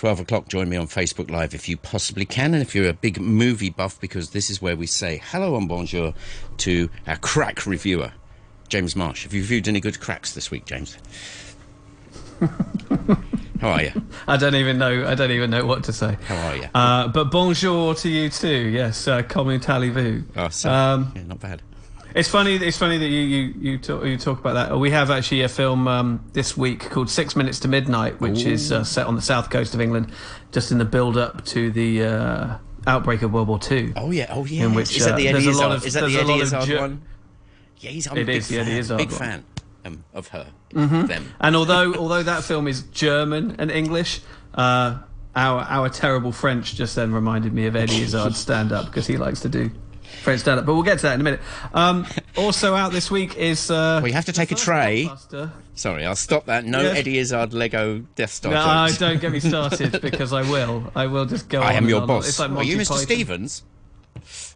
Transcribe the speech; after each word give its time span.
12 0.00 0.20
o'clock, 0.20 0.48
join 0.48 0.66
me 0.66 0.78
on 0.78 0.86
Facebook 0.86 1.30
Live 1.30 1.52
if 1.52 1.68
you 1.68 1.76
possibly 1.76 2.24
can. 2.24 2.54
And 2.54 2.62
if 2.62 2.74
you're 2.74 2.88
a 2.88 2.94
big 2.94 3.20
movie 3.20 3.68
buff, 3.68 4.00
because 4.00 4.30
this 4.30 4.48
is 4.48 4.62
where 4.62 4.74
we 4.74 4.86
say 4.86 5.20
hello 5.22 5.56
and 5.56 5.68
bonjour 5.68 6.14
to 6.56 6.88
our 7.06 7.18
crack 7.18 7.66
reviewer, 7.66 8.10
James 8.70 8.96
Marsh. 8.96 9.24
Have 9.24 9.34
you 9.34 9.42
reviewed 9.42 9.68
any 9.68 9.78
good 9.78 10.00
cracks 10.00 10.32
this 10.32 10.50
week, 10.50 10.64
James? 10.64 10.96
How 13.60 13.72
are 13.72 13.82
you? 13.82 13.92
I 14.26 14.38
don't 14.38 14.54
even 14.54 14.78
know. 14.78 15.06
I 15.06 15.14
don't 15.14 15.32
even 15.32 15.50
know 15.50 15.66
what 15.66 15.84
to 15.84 15.92
say. 15.92 16.16
How 16.24 16.48
are 16.48 16.56
you? 16.56 16.68
Uh, 16.74 17.08
but 17.08 17.24
bonjour 17.24 17.94
to 17.96 18.08
you 18.08 18.30
too. 18.30 18.70
Yes, 18.70 19.06
uh, 19.06 19.20
comment 19.22 19.68
allez-vous? 19.68 20.22
Oh, 20.34 20.48
so, 20.48 20.70
Um, 20.72 21.12
yeah, 21.14 21.24
not 21.24 21.40
bad. 21.40 21.60
It's 22.14 22.28
funny. 22.28 22.56
It's 22.56 22.76
funny 22.76 22.98
that 22.98 23.06
you 23.06 23.20
you 23.20 23.54
you 23.58 23.78
talk, 23.78 24.04
you 24.04 24.16
talk 24.18 24.40
about 24.40 24.54
that. 24.54 24.76
We 24.78 24.90
have 24.90 25.10
actually 25.10 25.42
a 25.42 25.48
film 25.48 25.86
um, 25.86 26.24
this 26.32 26.56
week 26.56 26.90
called 26.90 27.08
Six 27.10 27.36
Minutes 27.36 27.60
to 27.60 27.68
Midnight, 27.68 28.20
which 28.20 28.44
is 28.44 28.72
uh, 28.72 28.82
set 28.84 29.06
on 29.06 29.14
the 29.16 29.22
south 29.22 29.50
coast 29.50 29.74
of 29.74 29.80
England, 29.80 30.10
just 30.52 30.72
in 30.72 30.78
the 30.78 30.84
build 30.84 31.16
up 31.16 31.44
to 31.46 31.70
the 31.70 32.04
uh, 32.04 32.56
outbreak 32.86 33.22
of 33.22 33.32
World 33.32 33.48
War 33.48 33.58
Two. 33.58 33.92
Oh 33.96 34.10
yeah, 34.10 34.26
oh 34.30 34.44
yeah. 34.44 34.64
in 34.64 34.74
which, 34.74 34.96
is 34.96 35.04
that 35.04 35.14
uh, 35.14 35.16
the 35.16 35.28
Eddie 35.28 35.46
a 35.46 35.50
lot 35.52 35.52
Izzard? 35.52 35.72
of- 35.72 35.86
is 35.86 35.94
that 35.94 36.00
the 36.06 36.16
a 36.16 36.20
Eddie 36.20 36.28
lot 36.32 36.40
Izzard 36.40 36.62
ju- 36.64 36.78
one? 36.78 37.02
Yeah, 37.78 37.90
he's. 37.90 38.06
I'm 38.08 38.16
It 38.18 38.22
a 38.22 38.24
big 38.26 38.36
is 38.38 38.48
the 38.48 38.56
fan. 38.56 38.66
Eddie 38.66 38.78
Izzard 38.78 38.98
Big 38.98 39.10
one. 39.10 39.18
fan 39.18 39.44
um, 39.84 40.04
of 40.12 40.28
her. 40.28 40.46
Mm-hmm. 40.74 41.06
Them. 41.06 41.32
And 41.40 41.56
although 41.56 41.94
although 41.94 42.22
that 42.24 42.42
film 42.44 42.66
is 42.68 42.82
German 42.82 43.56
and 43.58 43.70
English, 43.70 44.20
uh, 44.54 44.98
our 45.36 45.60
our 45.62 45.88
terrible 45.88 46.32
French 46.32 46.74
just 46.74 46.96
then 46.96 47.12
reminded 47.12 47.52
me 47.54 47.66
of 47.66 47.76
Eddie 47.76 48.02
Izzard's 48.02 48.36
stand 48.38 48.72
up 48.72 48.86
because 48.86 49.06
he 49.06 49.16
likes 49.16 49.40
to 49.40 49.48
do 49.48 49.70
French 50.22 50.40
stand 50.42 50.60
up. 50.60 50.66
But 50.66 50.74
we'll 50.74 50.82
get 50.82 50.98
to 50.98 51.02
that 51.04 51.14
in 51.14 51.20
a 51.20 51.24
minute. 51.24 51.40
Um, 51.72 52.06
also 52.36 52.74
out 52.74 52.92
this 52.92 53.10
week 53.10 53.36
is 53.36 53.70
uh, 53.70 54.02
you 54.04 54.12
have 54.12 54.26
to 54.26 54.32
take 54.32 54.52
a 54.52 54.54
tray. 54.54 55.06
blockbuster. 55.08 55.50
Sorry, 55.74 56.04
I'll 56.04 56.14
stop 56.16 56.46
that. 56.46 56.64
No 56.66 56.80
Yes. 56.82 56.98
Eddie 56.98 57.18
Izzard 57.18 57.54
Lego 57.54 58.00
Death 58.16 58.30
Star 58.32 58.52
No, 58.52 58.86
jokes. 58.88 58.98
don't 58.98 59.20
get 59.20 59.32
me 59.32 59.40
started 59.40 60.00
because 60.02 60.32
I 60.34 60.42
will. 60.42 60.92
I 60.94 61.06
will 61.06 61.24
just 61.24 61.48
go. 61.48 61.60
I 61.62 61.72
am 61.72 61.88
your 61.88 62.02
on. 62.02 62.06
boss. 62.06 62.28
It's 62.28 62.38
like 62.38 62.50
Are 62.50 62.62
you 62.62 62.76
Mr. 62.76 62.88
Python. 62.90 62.98
Stevens? 63.04 63.62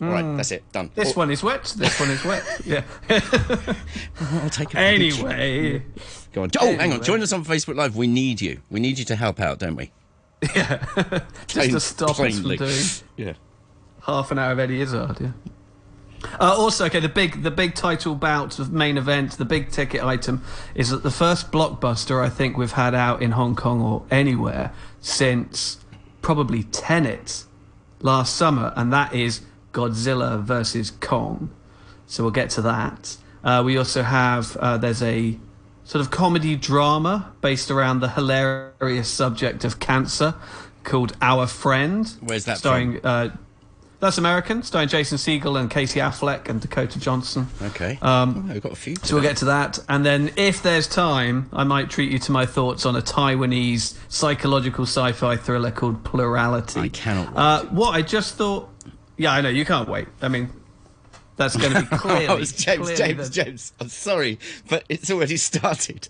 All 0.02 0.08
right, 0.08 0.36
that's 0.36 0.50
it. 0.50 0.70
Done. 0.72 0.90
This 0.94 1.12
Oh, 1.12 1.20
one 1.20 1.30
is 1.30 1.42
wet. 1.42 1.64
This 1.78 1.98
one 1.98 2.10
is 2.10 2.22
wet. 2.24 2.44
Yeah. 2.66 2.82
I'll 4.42 4.50
take 4.50 4.70
it. 4.70 4.76
anyway, 4.78 5.82
Go 6.32 6.42
on. 6.42 6.50
Oh, 6.60 6.76
hang 6.76 6.92
on. 6.92 7.02
Join 7.02 7.22
us 7.22 7.32
on 7.32 7.44
Facebook 7.44 7.76
Live. 7.76 7.96
We 7.96 8.06
need 8.06 8.40
you. 8.40 8.60
We 8.70 8.80
need 8.80 8.98
you 8.98 9.04
to 9.06 9.16
help 9.16 9.40
out, 9.40 9.58
don't 9.60 9.76
we? 9.76 9.92
yeah. 10.54 10.84
just 10.96 11.48
Plain- 11.48 11.70
to 11.70 11.80
stop 11.80 12.10
us 12.20 12.38
from 12.40 12.56
doing 12.56 12.70
Yeah. 13.16 13.32
Half 14.06 14.30
an 14.30 14.38
hour 14.38 14.52
of 14.52 14.58
Eddie 14.58 14.80
Izzard. 14.80 15.20
Yeah. 15.20 15.32
Uh, 16.40 16.54
also, 16.56 16.86
okay, 16.86 17.00
the 17.00 17.08
big 17.08 17.42
the 17.42 17.50
big 17.50 17.74
title 17.74 18.14
bout, 18.14 18.52
the 18.52 18.64
main 18.64 18.96
event, 18.96 19.32
the 19.32 19.44
big 19.44 19.70
ticket 19.70 20.02
item 20.02 20.42
is 20.74 20.90
that 20.90 21.02
the 21.02 21.10
first 21.10 21.52
blockbuster 21.52 22.24
I 22.24 22.30
think 22.30 22.56
we've 22.56 22.72
had 22.72 22.94
out 22.94 23.22
in 23.22 23.32
Hong 23.32 23.54
Kong 23.54 23.82
or 23.82 24.04
anywhere 24.10 24.72
since 25.00 25.78
probably 26.22 26.62
Tenet 26.64 27.44
last 28.00 28.36
summer, 28.36 28.72
and 28.76 28.92
that 28.92 29.14
is 29.14 29.42
Godzilla 29.72 30.42
versus 30.42 30.90
Kong. 30.90 31.50
So 32.06 32.22
we'll 32.22 32.32
get 32.32 32.50
to 32.50 32.62
that. 32.62 33.16
Uh, 33.42 33.62
we 33.64 33.76
also 33.76 34.02
have 34.02 34.56
uh, 34.56 34.78
there's 34.78 35.02
a 35.02 35.38
sort 35.84 36.00
of 36.00 36.10
comedy 36.10 36.56
drama 36.56 37.32
based 37.42 37.70
around 37.70 38.00
the 38.00 38.08
hilarious 38.08 39.08
subject 39.08 39.64
of 39.64 39.78
cancer 39.78 40.34
called 40.82 41.14
Our 41.20 41.46
Friend. 41.46 42.10
Where's 42.20 42.46
that 42.46 42.58
starring, 42.58 43.00
Uh, 43.04 43.36
that's 44.04 44.18
American, 44.18 44.62
starring 44.62 44.88
Jason 44.88 45.18
Segel 45.18 45.58
and 45.58 45.70
Casey 45.70 45.98
Affleck 46.00 46.48
and 46.48 46.60
Dakota 46.60 46.98
Johnson. 47.00 47.48
Okay. 47.62 47.98
Um, 48.02 48.46
Oh, 48.48 48.52
we've 48.52 48.62
got 48.62 48.72
a 48.72 48.76
few. 48.76 48.96
So 49.02 49.14
we'll 49.14 49.22
get 49.22 49.38
to 49.38 49.46
that. 49.46 49.78
And 49.88 50.04
then, 50.06 50.30
if 50.36 50.62
there's 50.62 50.86
time, 50.86 51.48
I 51.52 51.64
might 51.64 51.90
treat 51.90 52.10
you 52.12 52.18
to 52.20 52.32
my 52.32 52.46
thoughts 52.46 52.86
on 52.86 52.94
a 52.96 53.02
Taiwanese 53.02 53.96
psychological 54.08 54.84
sci 54.84 55.12
fi 55.12 55.36
thriller 55.36 55.70
called 55.70 56.04
Plurality. 56.04 56.80
I 56.80 56.88
cannot 56.88 57.28
wait. 57.28 57.36
Uh, 57.36 57.64
what 57.66 57.90
I 57.94 58.02
just 58.02 58.36
thought. 58.36 58.68
Yeah, 59.16 59.32
I 59.32 59.40
know, 59.40 59.48
you 59.48 59.64
can't 59.64 59.88
wait. 59.88 60.06
I 60.22 60.28
mean, 60.28 60.50
that's 61.36 61.56
going 61.56 61.72
to 61.72 61.80
be 61.82 61.86
clearly. 61.96 62.26
oh, 62.28 62.36
it's 62.36 62.52
James, 62.52 62.88
clearly 62.88 62.96
James, 62.96 63.28
the- 63.30 63.44
James. 63.44 63.72
I'm 63.80 63.88
sorry, 63.88 64.38
but 64.68 64.84
it's 64.88 65.10
already 65.10 65.36
started. 65.50 66.08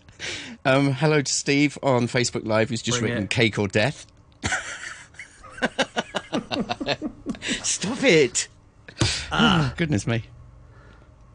Um, 0.64 0.92
hello 0.92 1.20
to 1.22 1.32
Steve 1.32 1.78
on 1.82 2.06
Facebook 2.08 2.46
Live, 2.46 2.70
who's 2.70 2.82
just 2.82 2.98
Bring 3.00 3.10
written 3.12 3.24
it. 3.24 3.30
"Cake 3.30 3.58
or 3.58 3.68
Death." 3.68 4.06
Stop 7.62 8.02
it! 8.02 8.48
Ah, 9.30 9.74
goodness 9.76 10.06
me! 10.06 10.24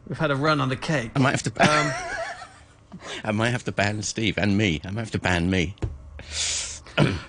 We've 0.08 0.18
had 0.18 0.30
a 0.30 0.36
run 0.36 0.60
on 0.60 0.68
the 0.68 0.76
cake. 0.76 1.12
I 1.14 1.20
might 1.20 1.30
have 1.30 1.42
to. 1.44 1.50
Ban- 1.50 1.94
I 3.24 3.30
might 3.30 3.50
have 3.50 3.64
to 3.64 3.72
ban 3.72 4.02
Steve 4.02 4.38
and 4.38 4.58
me. 4.58 4.80
I 4.84 4.90
might 4.90 5.02
have 5.02 5.10
to 5.12 5.18
ban 5.18 5.50
me. 5.50 5.76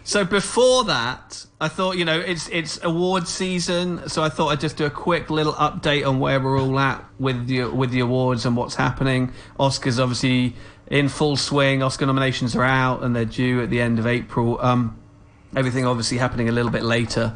So 0.04 0.26
before 0.26 0.84
that, 0.86 1.46
I 1.62 1.70
thought 1.70 1.98
you 1.98 2.04
know 2.04 2.20
it's 2.20 2.50
it's 2.50 2.84
award 2.84 3.26
season, 3.26 4.10
so 4.10 4.22
I 4.22 4.28
thought 4.28 4.50
I'd 4.50 4.60
just 4.60 4.76
do 4.76 4.86
a 4.86 4.90
quick 4.90 5.30
little 5.30 5.54
update 5.54 6.06
on 6.06 6.20
where 6.20 6.42
we're 6.42 6.60
all 6.60 6.78
at 6.78 7.06
with 7.20 7.48
the 7.48 7.66
with 7.66 7.92
the 7.92 8.02
awards 8.02 8.46
and 8.46 8.58
what's 8.58 8.76
happening. 8.76 9.32
Oscars 9.58 9.98
obviously 9.98 10.56
in 10.88 11.08
full 11.08 11.38
swing. 11.38 11.84
Oscar 11.84 12.06
nominations 12.06 12.54
are 12.56 12.64
out 12.64 13.04
and 13.04 13.16
they're 13.16 13.24
due 13.24 13.62
at 13.64 13.70
the 13.70 13.80
end 13.80 14.00
of 14.00 14.08
April. 14.08 14.60
Um, 14.60 15.00
everything 15.56 15.86
obviously 15.86 16.18
happening 16.18 16.50
a 16.50 16.52
little 16.52 16.72
bit 16.72 16.84
later 16.84 17.34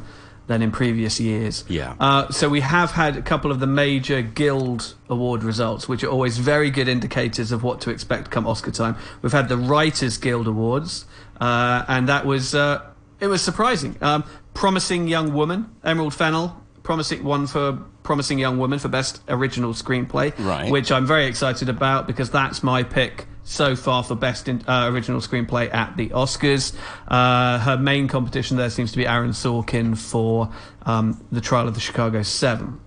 than 0.48 0.62
in 0.62 0.72
previous 0.72 1.20
years. 1.20 1.64
Yeah. 1.68 1.96
Uh, 2.00 2.30
so 2.30 2.50
we 2.50 2.62
have 2.62 2.92
had 2.92 3.18
a 3.18 3.22
couple 3.22 3.52
of 3.52 3.60
the 3.60 3.68
major 3.68 4.22
Guild 4.22 4.96
Award 5.10 5.44
results, 5.44 5.88
which 5.90 6.04
are 6.04 6.10
always 6.10 6.38
very 6.38 6.70
good 6.70 6.88
indicators 6.88 7.52
of 7.52 7.64
what 7.64 7.82
to 7.82 7.90
expect 7.90 8.30
come 8.32 8.46
Oscar 8.46 8.72
time. 8.72 8.96
We've 9.22 9.32
had 9.32 9.50
the 9.50 9.58
Writers 9.58 10.18
Guild 10.18 10.48
Awards, 10.48 11.06
uh, 11.42 11.84
and 11.88 12.08
that 12.10 12.26
was 12.26 12.54
uh, 12.54 12.82
it 13.20 13.28
was 13.28 13.42
surprising. 13.42 13.98
Um, 14.02 14.24
promising 14.54 15.08
Young 15.08 15.34
Woman, 15.34 15.74
Emerald 15.84 16.14
Fennell, 16.14 16.62
promising 16.84 17.24
one 17.24 17.48
for 17.48 17.80
Promising 18.04 18.38
Young 18.38 18.60
Woman 18.60 18.78
for 18.78 18.88
Best 18.88 19.22
Original 19.28 19.74
Screenplay, 19.74 20.32
Right. 20.38 20.72
Which 20.72 20.92
I'm 20.92 21.08
very 21.08 21.26
excited 21.26 21.70
about 21.70 22.06
because 22.06 22.30
that's 22.30 22.62
my 22.62 22.84
pick 22.84 23.26
so 23.46 23.76
far 23.76 24.04
for 24.04 24.16
Best 24.16 24.50
in, 24.50 24.62
uh, 24.68 24.90
Original 24.92 25.22
Screenplay 25.22 25.74
at 25.74 25.96
the 25.96 26.10
Oscars. 26.10 26.76
Uh, 27.08 27.60
her 27.60 27.78
main 27.78 28.10
competition 28.10 28.58
there 28.58 28.70
seems 28.70 28.92
to 28.92 28.98
be 28.98 29.08
Aaron 29.08 29.32
Sorkin 29.32 29.98
for 29.98 30.52
um, 30.86 31.24
The 31.32 31.40
Trial 31.40 31.68
of 31.68 31.76
the 31.76 31.80
Chicago 31.80 32.24
Seven. 32.24 32.82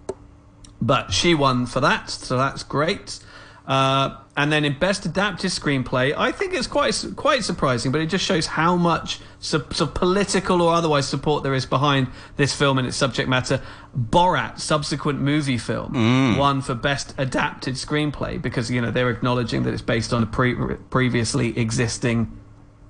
But 0.83 1.13
she 1.13 1.35
won 1.35 1.67
for 1.67 1.81
that, 1.81 2.11
so 2.11 2.37
that's 2.37 2.63
great. 2.63 3.21
Uh, 3.67 4.17
and 4.39 4.53
then 4.53 4.65
in 4.65 4.79
Best 4.79 5.05
Adapted 5.05 5.51
Screenplay, 5.51 6.15
I 6.17 6.31
think 6.31 6.55
it's 6.55 6.69
quite 6.69 7.05
quite 7.17 7.43
surprising, 7.43 7.91
but 7.91 8.01
it 8.01 8.07
just 8.07 8.25
shows 8.25 8.47
how 8.47 8.77
much 8.77 9.19
su- 9.41 9.67
su- 9.73 9.87
political 9.87 10.63
or 10.63 10.73
otherwise 10.73 11.09
support 11.09 11.43
there 11.43 11.55
is 11.55 11.67
behind 11.67 12.07
this 12.37 12.55
film 12.55 12.79
and 12.79 12.87
its 12.87 12.97
subject 12.97 13.29
matter. 13.29 13.61
Borat, 13.99 14.61
subsequent 14.61 15.21
movie 15.21 15.59
film, 15.59 15.93
mm. 15.93 16.39
won 16.39 16.63
for 16.63 16.77
Best 16.77 17.15
Adapted 17.19 17.75
Screenplay 17.75 18.41
because 18.41 18.71
you 18.71 18.81
know 18.81 18.93
they're 18.93 19.11
acknowledging 19.11 19.65
that 19.65 19.75
it's 19.75 19.83
based 19.83 20.13
on 20.13 20.23
a 20.23 20.27
pre- 20.27 20.55
previously 20.89 21.59
existing 21.59 22.31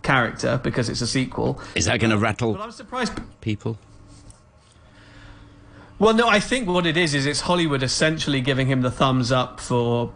character 0.02 0.60
because 0.62 0.90
it's 0.90 1.00
a 1.00 1.06
sequel. 1.06 1.62
Is 1.74 1.86
that 1.86 1.98
going 1.98 2.10
to 2.10 2.16
But 2.16 2.22
rattle 2.22 2.60
I'm 2.60 2.72
surprised 2.72 3.14
people? 3.40 3.78
Well, 5.98 6.12
no, 6.12 6.28
I 6.28 6.40
think 6.40 6.68
what 6.68 6.84
it 6.84 6.98
is 6.98 7.14
is 7.14 7.24
it's 7.24 7.40
Hollywood 7.40 7.82
essentially 7.82 8.42
giving 8.42 8.66
him 8.66 8.82
the 8.82 8.90
thumbs 8.90 9.32
up 9.32 9.60
for 9.60 10.12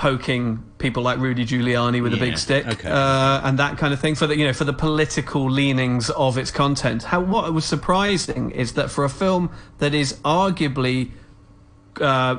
poking 0.00 0.64
people 0.78 1.02
like 1.02 1.18
Rudy 1.18 1.44
Giuliani 1.44 2.02
with 2.02 2.14
a 2.14 2.16
big 2.16 2.38
stick 2.38 2.66
okay. 2.66 2.88
uh, 2.88 3.46
and 3.46 3.58
that 3.58 3.76
kind 3.76 3.92
of 3.92 4.00
thing 4.00 4.14
for 4.14 4.26
the 4.26 4.34
you 4.34 4.46
know 4.46 4.54
for 4.54 4.64
the 4.64 4.72
political 4.72 5.50
leanings 5.50 6.08
of 6.08 6.38
its 6.38 6.50
content. 6.50 7.02
How 7.02 7.20
what 7.20 7.52
was 7.52 7.66
surprising 7.66 8.50
is 8.50 8.72
that 8.72 8.90
for 8.90 9.04
a 9.04 9.10
film 9.10 9.50
that 9.76 9.92
is 9.92 10.14
arguably 10.24 11.10
uh, 12.00 12.36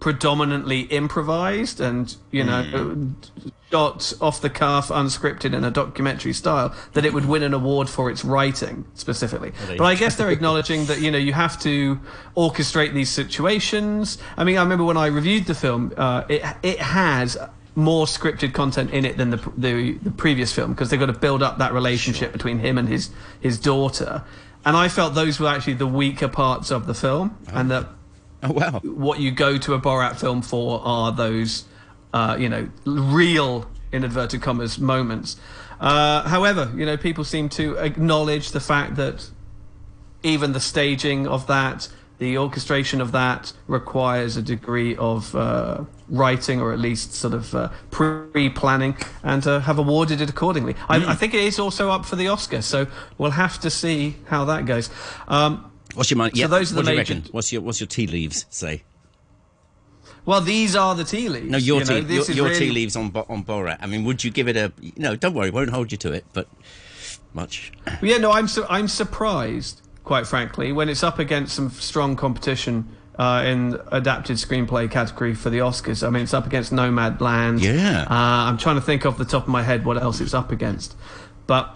predominantly 0.00 0.80
improvised 0.82 1.80
and 1.80 2.16
you 2.30 2.42
know 2.44 2.62
Hmm. 2.62 3.10
shot 3.70 4.12
off 4.20 4.40
the 4.40 4.50
cuff, 4.50 4.88
unscripted 4.88 5.54
in 5.54 5.62
a 5.62 5.70
documentary 5.70 6.32
style, 6.32 6.74
that 6.94 7.04
it 7.04 7.12
would 7.12 7.26
win 7.26 7.42
an 7.44 7.54
award 7.54 7.88
for 7.88 8.10
its 8.10 8.24
writing 8.24 8.84
specifically. 8.94 9.52
but 9.78 9.84
I 9.84 9.94
guess 9.94 10.16
they're 10.16 10.30
acknowledging 10.30 10.86
that 10.86 11.00
you 11.00 11.10
know 11.10 11.18
you 11.18 11.32
have 11.34 11.60
to 11.60 12.00
orchestrate 12.36 12.92
these 12.94 13.10
situations. 13.10 14.18
I 14.36 14.42
mean, 14.44 14.56
I 14.58 14.62
remember 14.62 14.84
when 14.84 14.96
I 14.96 15.06
reviewed 15.06 15.46
the 15.46 15.54
film, 15.54 15.92
uh, 15.96 16.24
it 16.28 16.42
it 16.62 16.78
has 16.80 17.36
more 17.76 18.04
scripted 18.06 18.52
content 18.52 18.90
in 18.90 19.04
it 19.04 19.16
than 19.16 19.30
the 19.30 19.40
the, 19.56 19.92
the 20.02 20.10
previous 20.10 20.52
film 20.52 20.72
because 20.72 20.90
they've 20.90 20.98
got 20.98 21.06
to 21.06 21.12
build 21.26 21.42
up 21.42 21.58
that 21.58 21.72
relationship 21.72 22.32
between 22.32 22.58
him 22.58 22.76
and 22.78 22.88
his 22.88 23.10
his 23.40 23.58
daughter. 23.58 24.24
And 24.64 24.76
I 24.76 24.88
felt 24.88 25.14
those 25.14 25.38
were 25.40 25.46
actually 25.48 25.74
the 25.74 25.86
weaker 25.86 26.28
parts 26.28 26.70
of 26.72 26.86
the 26.86 26.94
film, 26.94 27.36
and 27.52 27.70
that 27.70 27.86
Oh 28.42 28.52
wow! 28.52 28.80
what 28.80 29.20
you 29.20 29.30
go 29.30 29.58
to 29.58 29.74
a 29.74 29.80
Borat 29.80 30.18
film 30.18 30.42
for 30.42 30.80
are 30.84 31.12
those, 31.12 31.64
uh, 32.12 32.36
you 32.38 32.48
know, 32.48 32.68
real 32.84 33.70
in 33.92 34.04
inverted 34.04 34.42
commas 34.42 34.78
moments. 34.78 35.36
Uh, 35.78 36.22
however, 36.28 36.72
you 36.74 36.86
know, 36.86 36.96
people 36.96 37.24
seem 37.24 37.48
to 37.50 37.76
acknowledge 37.76 38.52
the 38.52 38.60
fact 38.60 38.96
that 38.96 39.30
even 40.22 40.52
the 40.52 40.60
staging 40.60 41.26
of 41.26 41.46
that 41.46 41.88
the 42.20 42.36
orchestration 42.36 43.00
of 43.00 43.12
that 43.12 43.52
requires 43.66 44.36
a 44.36 44.42
degree 44.42 44.94
of 44.96 45.34
uh, 45.34 45.82
writing 46.10 46.60
or 46.60 46.70
at 46.70 46.78
least 46.78 47.14
sort 47.14 47.32
of 47.32 47.54
uh, 47.54 47.70
pre-planning 47.90 48.94
and 49.22 49.46
uh, 49.46 49.58
have 49.60 49.78
awarded 49.78 50.20
it 50.20 50.28
accordingly. 50.28 50.76
I, 50.86 51.12
I, 51.12 51.14
think 51.14 51.32
it 51.32 51.42
is 51.42 51.58
also 51.58 51.88
up 51.88 52.04
for 52.04 52.16
the 52.16 52.28
Oscar, 52.28 52.60
so 52.60 52.86
we'll 53.16 53.30
have 53.30 53.58
to 53.60 53.70
see 53.70 54.16
how 54.26 54.44
that 54.44 54.66
goes. 54.66 54.90
Um, 55.28 55.69
what's 55.94 56.10
your 56.10 56.18
mind? 56.18 56.36
So 56.36 56.40
yeah, 56.40 56.46
those 56.46 56.72
are 56.72 56.76
the 56.76 56.82
major. 56.82 57.22
What's 57.30 57.52
your 57.52 57.62
what's 57.62 57.80
your 57.80 57.86
tea 57.86 58.06
leaves 58.06 58.46
say? 58.50 58.82
Well, 60.26 60.40
these 60.40 60.76
are 60.76 60.94
the 60.94 61.04
tea 61.04 61.28
leaves. 61.28 61.50
No, 61.50 61.58
your 61.58 61.80
you 61.80 61.86
tea, 61.86 62.00
know, 62.02 62.08
your, 62.08 62.24
your 62.30 62.44
really... 62.46 62.58
tea 62.58 62.70
leaves 62.70 62.96
on 62.96 63.10
on 63.28 63.44
Borat. 63.44 63.78
I 63.80 63.86
mean, 63.86 64.04
would 64.04 64.22
you 64.22 64.30
give 64.30 64.48
it 64.48 64.56
a? 64.56 64.72
No, 64.96 65.16
don't 65.16 65.34
worry, 65.34 65.50
won't 65.50 65.70
hold 65.70 65.92
you 65.92 65.98
to 65.98 66.12
it, 66.12 66.24
but 66.32 66.48
much. 67.32 67.72
Yeah, 68.02 68.18
no, 68.18 68.32
I'm 68.32 68.48
su- 68.48 68.66
I'm 68.68 68.88
surprised, 68.88 69.80
quite 70.04 70.26
frankly, 70.26 70.72
when 70.72 70.88
it's 70.88 71.02
up 71.02 71.18
against 71.18 71.54
some 71.54 71.70
strong 71.70 72.16
competition 72.16 72.88
uh, 73.18 73.44
in 73.46 73.78
adapted 73.92 74.36
screenplay 74.36 74.90
category 74.90 75.34
for 75.34 75.50
the 75.50 75.58
Oscars. 75.58 76.06
I 76.06 76.10
mean, 76.10 76.24
it's 76.24 76.34
up 76.34 76.46
against 76.46 76.72
Nomadland. 76.72 77.60
Yeah. 77.60 78.02
Uh, 78.02 78.48
I'm 78.48 78.58
trying 78.58 78.76
to 78.76 78.82
think 78.82 79.06
off 79.06 79.18
the 79.18 79.24
top 79.24 79.44
of 79.44 79.48
my 79.48 79.62
head 79.62 79.84
what 79.84 80.00
else 80.00 80.20
it's 80.20 80.34
up 80.34 80.52
against, 80.52 80.96
but 81.46 81.74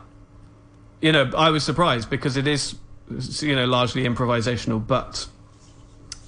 you 1.01 1.13
know, 1.13 1.31
I 1.37 1.51
was 1.51 1.65
surprised 1.65 2.09
because 2.09 2.39
it 2.39 2.47
is, 2.47 2.77
you 3.09 3.55
know, 3.55 3.67
largely 3.67 4.05
improvisational, 4.05 4.85
but 4.85 5.27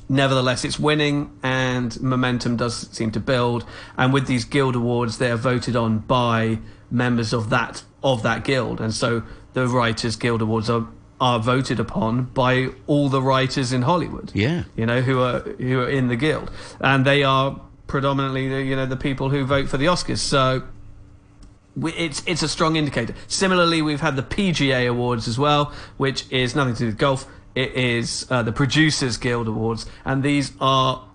nevertheless, 0.08 0.64
it's 0.64 0.78
winning 0.78 1.36
and 1.42 2.00
momentum 2.00 2.56
does 2.56 2.88
seem 2.90 3.10
to 3.12 3.20
build. 3.20 3.64
And 3.96 4.12
with 4.12 4.26
these 4.26 4.44
guild 4.44 4.76
awards, 4.76 5.18
they 5.18 5.30
are 5.30 5.36
voted 5.36 5.76
on 5.76 5.98
by 6.00 6.58
members 6.90 7.32
of 7.32 7.50
that 7.50 7.82
of 8.02 8.22
that 8.22 8.44
guild, 8.44 8.80
and 8.80 8.94
so 8.94 9.22
the 9.54 9.66
Writers 9.66 10.16
Guild 10.16 10.42
Awards 10.42 10.70
are 10.70 10.86
are 11.20 11.40
voted 11.40 11.80
upon 11.80 12.24
by 12.24 12.68
all 12.86 13.08
the 13.08 13.22
writers 13.22 13.72
in 13.72 13.82
Hollywood. 13.82 14.30
Yeah, 14.34 14.64
you 14.76 14.86
know 14.86 15.00
who 15.00 15.20
are 15.20 15.40
who 15.40 15.80
are 15.80 15.88
in 15.88 16.08
the 16.08 16.16
guild, 16.16 16.50
and 16.80 17.04
they 17.04 17.22
are 17.22 17.60
predominantly 17.86 18.48
the, 18.48 18.62
you 18.62 18.76
know 18.76 18.86
the 18.86 18.96
people 18.96 19.30
who 19.30 19.44
vote 19.44 19.68
for 19.68 19.78
the 19.78 19.86
Oscars. 19.86 20.18
So 20.18 20.62
it's 21.82 22.22
it's 22.26 22.42
a 22.42 22.48
strong 22.48 22.76
indicator. 22.76 23.14
Similarly, 23.26 23.82
we've 23.82 24.00
had 24.00 24.16
the 24.16 24.22
PGA 24.22 24.88
Awards 24.88 25.28
as 25.28 25.38
well, 25.38 25.72
which 25.96 26.30
is 26.30 26.54
nothing 26.54 26.74
to 26.74 26.80
do 26.80 26.86
with 26.86 26.98
golf. 26.98 27.26
It 27.54 27.72
is 27.74 28.26
uh, 28.30 28.42
the 28.42 28.52
Producers 28.52 29.16
Guild 29.16 29.48
Awards, 29.48 29.86
and 30.04 30.22
these 30.22 30.52
are 30.60 31.08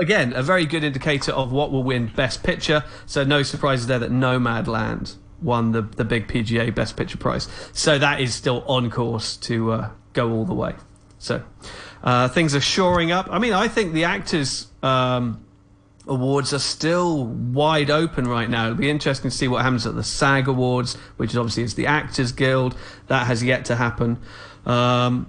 again 0.00 0.32
a 0.34 0.42
very 0.42 0.66
good 0.66 0.84
indicator 0.84 1.32
of 1.32 1.52
what 1.52 1.70
will 1.70 1.82
win 1.82 2.06
Best 2.06 2.42
Picture. 2.42 2.84
So 3.06 3.24
no 3.24 3.42
surprises 3.42 3.86
there 3.86 3.98
that 3.98 4.10
Nomadland 4.10 5.16
won 5.42 5.72
the 5.72 5.82
the 5.82 6.04
big 6.04 6.28
PGA 6.28 6.74
Best 6.74 6.96
Picture 6.96 7.18
prize. 7.18 7.48
So 7.72 7.98
that 7.98 8.20
is 8.20 8.34
still 8.34 8.64
on 8.66 8.90
course 8.90 9.36
to 9.38 9.72
uh, 9.72 9.90
go 10.12 10.30
all 10.32 10.44
the 10.44 10.54
way. 10.54 10.74
So 11.18 11.42
uh, 12.04 12.28
things 12.28 12.54
are 12.54 12.60
shoring 12.60 13.10
up. 13.10 13.28
I 13.30 13.38
mean, 13.38 13.52
I 13.52 13.68
think 13.68 13.92
the 13.92 14.04
actors. 14.04 14.68
Um, 14.82 15.45
awards 16.06 16.52
are 16.52 16.58
still 16.58 17.24
wide 17.26 17.90
open 17.90 18.28
right 18.28 18.48
now. 18.48 18.66
It'll 18.66 18.78
be 18.78 18.90
interesting 18.90 19.30
to 19.30 19.36
see 19.36 19.48
what 19.48 19.62
happens 19.62 19.86
at 19.86 19.94
the 19.94 20.04
SAG 20.04 20.48
Awards, 20.48 20.94
which 21.16 21.34
obviously 21.36 21.62
is 21.62 21.74
the 21.74 21.86
Actors 21.86 22.32
Guild. 22.32 22.76
That 23.08 23.26
has 23.26 23.42
yet 23.42 23.64
to 23.66 23.76
happen. 23.76 24.18
Um, 24.64 25.26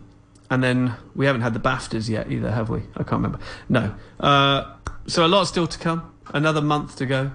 and 0.50 0.63
then 0.63 0.95
we 1.15 1.25
haven't 1.25 1.41
had 1.41 1.53
the 1.53 1.59
BAFTAs 1.59 2.09
yet 2.09 2.31
either, 2.31 2.51
have 2.51 2.69
we? 2.69 2.79
I 2.95 3.03
can't 3.03 3.24
remember. 3.24 3.39
No. 3.68 3.95
Uh, 4.19 4.74
so 5.07 5.25
a 5.25 5.27
lot 5.27 5.45
still 5.45 5.68
to 5.68 5.79
come. 5.79 6.13
Another 6.33 6.62
month 6.62 6.97
to 6.97 7.06
go, 7.06 7.31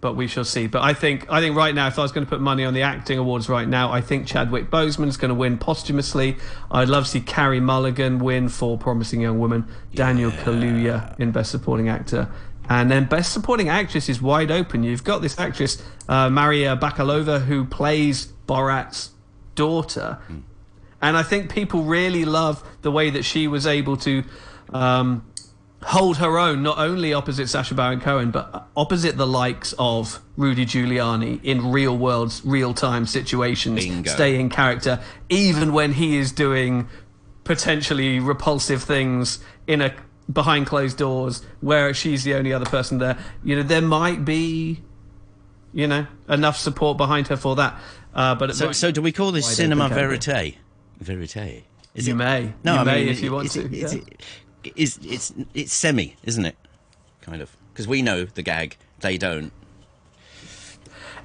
but 0.00 0.14
we 0.14 0.26
shall 0.26 0.44
see. 0.44 0.66
But 0.66 0.82
I 0.82 0.94
think 0.94 1.30
I 1.30 1.40
think 1.40 1.56
right 1.56 1.72
now, 1.74 1.86
if 1.86 1.96
I 1.96 2.02
was 2.02 2.10
going 2.10 2.26
to 2.26 2.30
put 2.30 2.40
money 2.40 2.64
on 2.64 2.74
the 2.74 2.82
acting 2.82 3.18
awards 3.18 3.48
right 3.48 3.68
now, 3.68 3.92
I 3.92 4.00
think 4.00 4.26
Chadwick 4.26 4.68
Boseman's 4.68 5.16
going 5.16 5.28
to 5.28 5.34
win 5.34 5.58
posthumously. 5.58 6.36
I'd 6.70 6.88
love 6.88 7.04
to 7.04 7.10
see 7.10 7.20
Carey 7.20 7.60
Mulligan 7.60 8.18
win 8.18 8.48
for 8.48 8.76
Promising 8.76 9.20
Young 9.20 9.38
Woman. 9.38 9.68
Daniel 9.94 10.32
yeah. 10.32 10.42
Kaluuya 10.42 11.20
in 11.20 11.30
Best 11.30 11.52
Supporting 11.52 11.88
Actor. 11.88 12.28
And 12.68 12.90
then 12.90 13.04
Best 13.04 13.32
Supporting 13.32 13.68
Actress 13.68 14.08
is 14.08 14.20
wide 14.20 14.50
open. 14.50 14.82
You've 14.82 15.04
got 15.04 15.22
this 15.22 15.38
actress, 15.38 15.82
uh, 16.08 16.30
Maria 16.30 16.76
Bakalova, 16.76 17.44
who 17.44 17.64
plays 17.64 18.26
Borat's 18.46 19.10
daughter. 19.54 20.18
Mm 20.28 20.42
and 21.06 21.16
I 21.16 21.22
think 21.22 21.52
people 21.52 21.84
really 21.84 22.24
love 22.24 22.62
the 22.82 22.90
way 22.90 23.10
that 23.10 23.24
she 23.24 23.48
was 23.48 23.66
able 23.66 23.96
to 23.98 24.24
um, 24.72 25.24
hold 25.82 26.16
her 26.18 26.38
own, 26.38 26.62
not 26.62 26.78
only 26.78 27.12
opposite 27.12 27.48
Sacha 27.48 27.74
Baron 27.74 28.00
Cohen, 28.00 28.30
but 28.30 28.66
opposite 28.76 29.16
the 29.16 29.26
likes 29.26 29.74
of 29.78 30.20
Rudy 30.36 30.64
Giuliani 30.64 31.42
in 31.44 31.70
real 31.70 31.96
world, 31.96 32.40
real 32.44 32.74
time 32.74 33.06
situations, 33.06 33.84
Bingo. 33.84 34.10
stay 34.10 34.40
in 34.40 34.48
character, 34.48 35.00
even 35.28 35.72
when 35.72 35.92
he 35.92 36.16
is 36.16 36.32
doing 36.32 36.88
potentially 37.44 38.18
repulsive 38.18 38.82
things 38.82 39.38
in 39.66 39.80
a 39.80 39.94
behind 40.32 40.66
closed 40.66 40.98
doors 40.98 41.42
where 41.60 41.94
she's 41.94 42.24
the 42.24 42.34
only 42.34 42.52
other 42.52 42.66
person 42.66 42.98
there. 42.98 43.18
You 43.44 43.56
know, 43.56 43.62
there 43.62 43.82
might 43.82 44.24
be, 44.24 44.80
you 45.72 45.86
know, 45.86 46.06
enough 46.28 46.56
support 46.56 46.96
behind 46.96 47.28
her 47.28 47.36
for 47.36 47.56
that. 47.56 47.78
Uh, 48.14 48.34
but 48.34 48.54
so, 48.54 48.72
so 48.72 48.90
do 48.90 49.02
we 49.02 49.12
call 49.12 49.32
this 49.32 49.46
cinema 49.56 49.88
verite? 49.88 50.56
verite. 51.00 51.64
Is 51.94 52.08
you 52.08 52.14
it? 52.14 52.18
may. 52.18 52.52
No, 52.64 52.74
you 52.74 52.80
I 52.80 52.84
may 52.84 53.04
mean, 53.04 53.08
if 53.08 53.20
you 53.20 53.32
want 53.32 53.50
to. 53.52 53.74
It's, 53.74 53.94
yeah. 53.94 54.00
it's, 54.74 54.98
it's, 55.02 55.32
it's 55.54 55.72
semi, 55.72 56.16
isn't 56.24 56.44
it? 56.44 56.56
Kind 57.20 57.42
of. 57.42 57.56
Because 57.72 57.86
we 57.86 58.02
know 58.02 58.24
the 58.24 58.42
gag, 58.42 58.76
they 59.00 59.18
don't. 59.18 59.52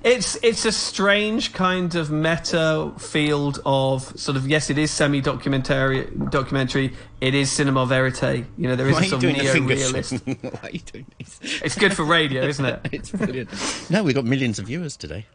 It's 0.03 0.35
it's 0.41 0.65
a 0.65 0.71
strange 0.71 1.53
kind 1.53 1.93
of 1.93 2.09
meta 2.09 2.91
field 2.97 3.59
of 3.65 4.19
sort 4.19 4.35
of 4.35 4.47
yes, 4.47 4.69
it 4.69 4.77
is 4.77 4.89
semi 4.89 5.21
documentary. 5.21 6.07
Documentary. 6.29 6.93
It 7.19 7.35
is 7.35 7.51
cinema 7.51 7.85
verite. 7.85 8.45
You 8.57 8.67
know, 8.69 8.75
there 8.75 8.87
is 8.87 8.95
Why 8.95 9.05
a 9.05 9.15
of 9.15 9.21
neo 9.21 9.53
realist. 9.61 10.13
Why 10.25 10.59
are 10.63 10.69
you 10.71 10.79
doing 10.79 11.05
this? 11.19 11.39
It's 11.61 11.77
good 11.77 11.93
for 11.93 12.03
radio, 12.03 12.41
isn't 12.43 12.65
it? 12.65 12.79
it's 12.91 13.11
brilliant. 13.11 13.49
no, 13.91 14.03
we've 14.03 14.15
got 14.15 14.25
millions 14.25 14.57
of 14.57 14.65
viewers 14.65 14.97
today. 14.97 15.27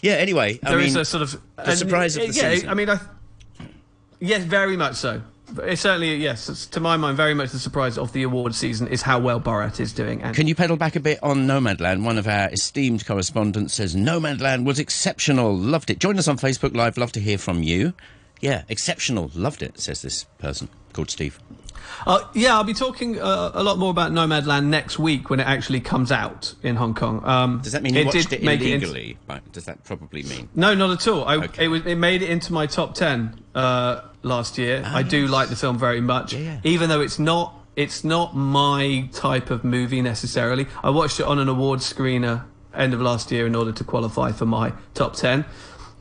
Yeah. 0.00 0.14
Anyway, 0.14 0.58
I 0.62 0.70
there 0.70 0.78
mean, 0.78 0.88
is 0.88 0.96
a 0.96 1.04
sort 1.04 1.22
of 1.22 1.40
the 1.56 1.76
surprise 1.76 2.16
of 2.16 2.28
the 2.28 2.32
yeah, 2.32 2.50
season. 2.54 2.70
I 2.70 2.74
mean, 2.74 2.88
I 2.88 2.98
Yes, 4.20 4.42
very 4.42 4.76
much 4.76 4.96
so. 4.96 5.22
It's 5.62 5.80
certainly, 5.82 6.16
yes, 6.16 6.66
to 6.66 6.80
my 6.80 6.96
mind, 6.96 7.16
very 7.16 7.34
much 7.34 7.50
the 7.50 7.58
surprise 7.58 7.96
of 7.96 8.12
the 8.12 8.22
award 8.22 8.54
season 8.54 8.88
is 8.88 9.02
how 9.02 9.18
well 9.18 9.40
Borat 9.40 9.80
is 9.80 9.92
doing. 9.92 10.22
And 10.22 10.34
Can 10.34 10.46
you 10.46 10.54
pedal 10.54 10.76
back 10.76 10.96
a 10.96 11.00
bit 11.00 11.18
on 11.22 11.46
Nomadland? 11.46 12.04
One 12.04 12.18
of 12.18 12.28
our 12.28 12.50
esteemed 12.50 13.06
correspondents 13.06 13.74
says 13.74 13.96
Nomadland 13.96 14.64
was 14.64 14.78
exceptional, 14.78 15.56
loved 15.56 15.90
it. 15.90 15.98
Join 15.98 16.18
us 16.18 16.28
on 16.28 16.36
Facebook 16.38 16.76
Live, 16.76 16.98
love 16.98 17.12
to 17.12 17.20
hear 17.20 17.38
from 17.38 17.62
you. 17.62 17.94
Yeah, 18.40 18.62
exceptional, 18.68 19.30
loved 19.34 19.62
it, 19.62 19.80
says 19.80 20.02
this 20.02 20.24
person 20.38 20.68
called 20.92 21.10
Steve. 21.10 21.40
Uh, 22.06 22.20
yeah, 22.34 22.54
I'll 22.54 22.64
be 22.64 22.74
talking 22.74 23.20
uh, 23.20 23.50
a 23.54 23.62
lot 23.62 23.78
more 23.78 23.90
about 23.90 24.12
Nomadland 24.12 24.66
next 24.66 24.98
week 24.98 25.30
when 25.30 25.40
it 25.40 25.46
actually 25.46 25.80
comes 25.80 26.12
out 26.12 26.54
in 26.62 26.76
Hong 26.76 26.94
Kong. 26.94 27.24
Um, 27.24 27.60
Does 27.62 27.72
that 27.72 27.82
mean 27.82 27.94
you 27.94 28.02
it 28.02 28.06
watched 28.06 28.32
it 28.32 28.42
illegally? 28.42 29.16
It 29.28 29.52
Does 29.52 29.64
that 29.64 29.84
probably 29.84 30.22
mean? 30.24 30.48
No, 30.54 30.74
not 30.74 30.90
at 30.90 31.08
all. 31.08 31.24
I, 31.24 31.36
okay. 31.36 31.64
it, 31.64 31.68
was, 31.68 31.86
it 31.86 31.96
made 31.96 32.22
it 32.22 32.30
into 32.30 32.52
my 32.52 32.66
top 32.66 32.94
ten 32.94 33.40
uh, 33.54 34.02
last 34.22 34.58
year. 34.58 34.82
Oh, 34.84 34.88
I 34.88 35.00
ah, 35.00 35.02
do 35.02 35.22
yes. 35.22 35.30
like 35.30 35.48
the 35.48 35.56
film 35.56 35.78
very 35.78 36.00
much, 36.00 36.32
yeah, 36.32 36.40
yeah. 36.40 36.60
even 36.64 36.88
though 36.88 37.00
it's 37.00 37.18
not 37.18 37.54
it's 37.76 38.02
not 38.02 38.34
my 38.34 39.08
type 39.12 39.50
of 39.50 39.64
movie 39.64 40.02
necessarily. 40.02 40.66
I 40.82 40.90
watched 40.90 41.20
it 41.20 41.26
on 41.26 41.38
an 41.38 41.48
award 41.48 41.80
screener 41.80 42.44
end 42.74 42.92
of 42.94 43.00
last 43.00 43.30
year 43.30 43.46
in 43.46 43.54
order 43.54 43.72
to 43.72 43.84
qualify 43.84 44.32
for 44.32 44.46
my 44.46 44.72
top 44.94 45.14
ten, 45.14 45.44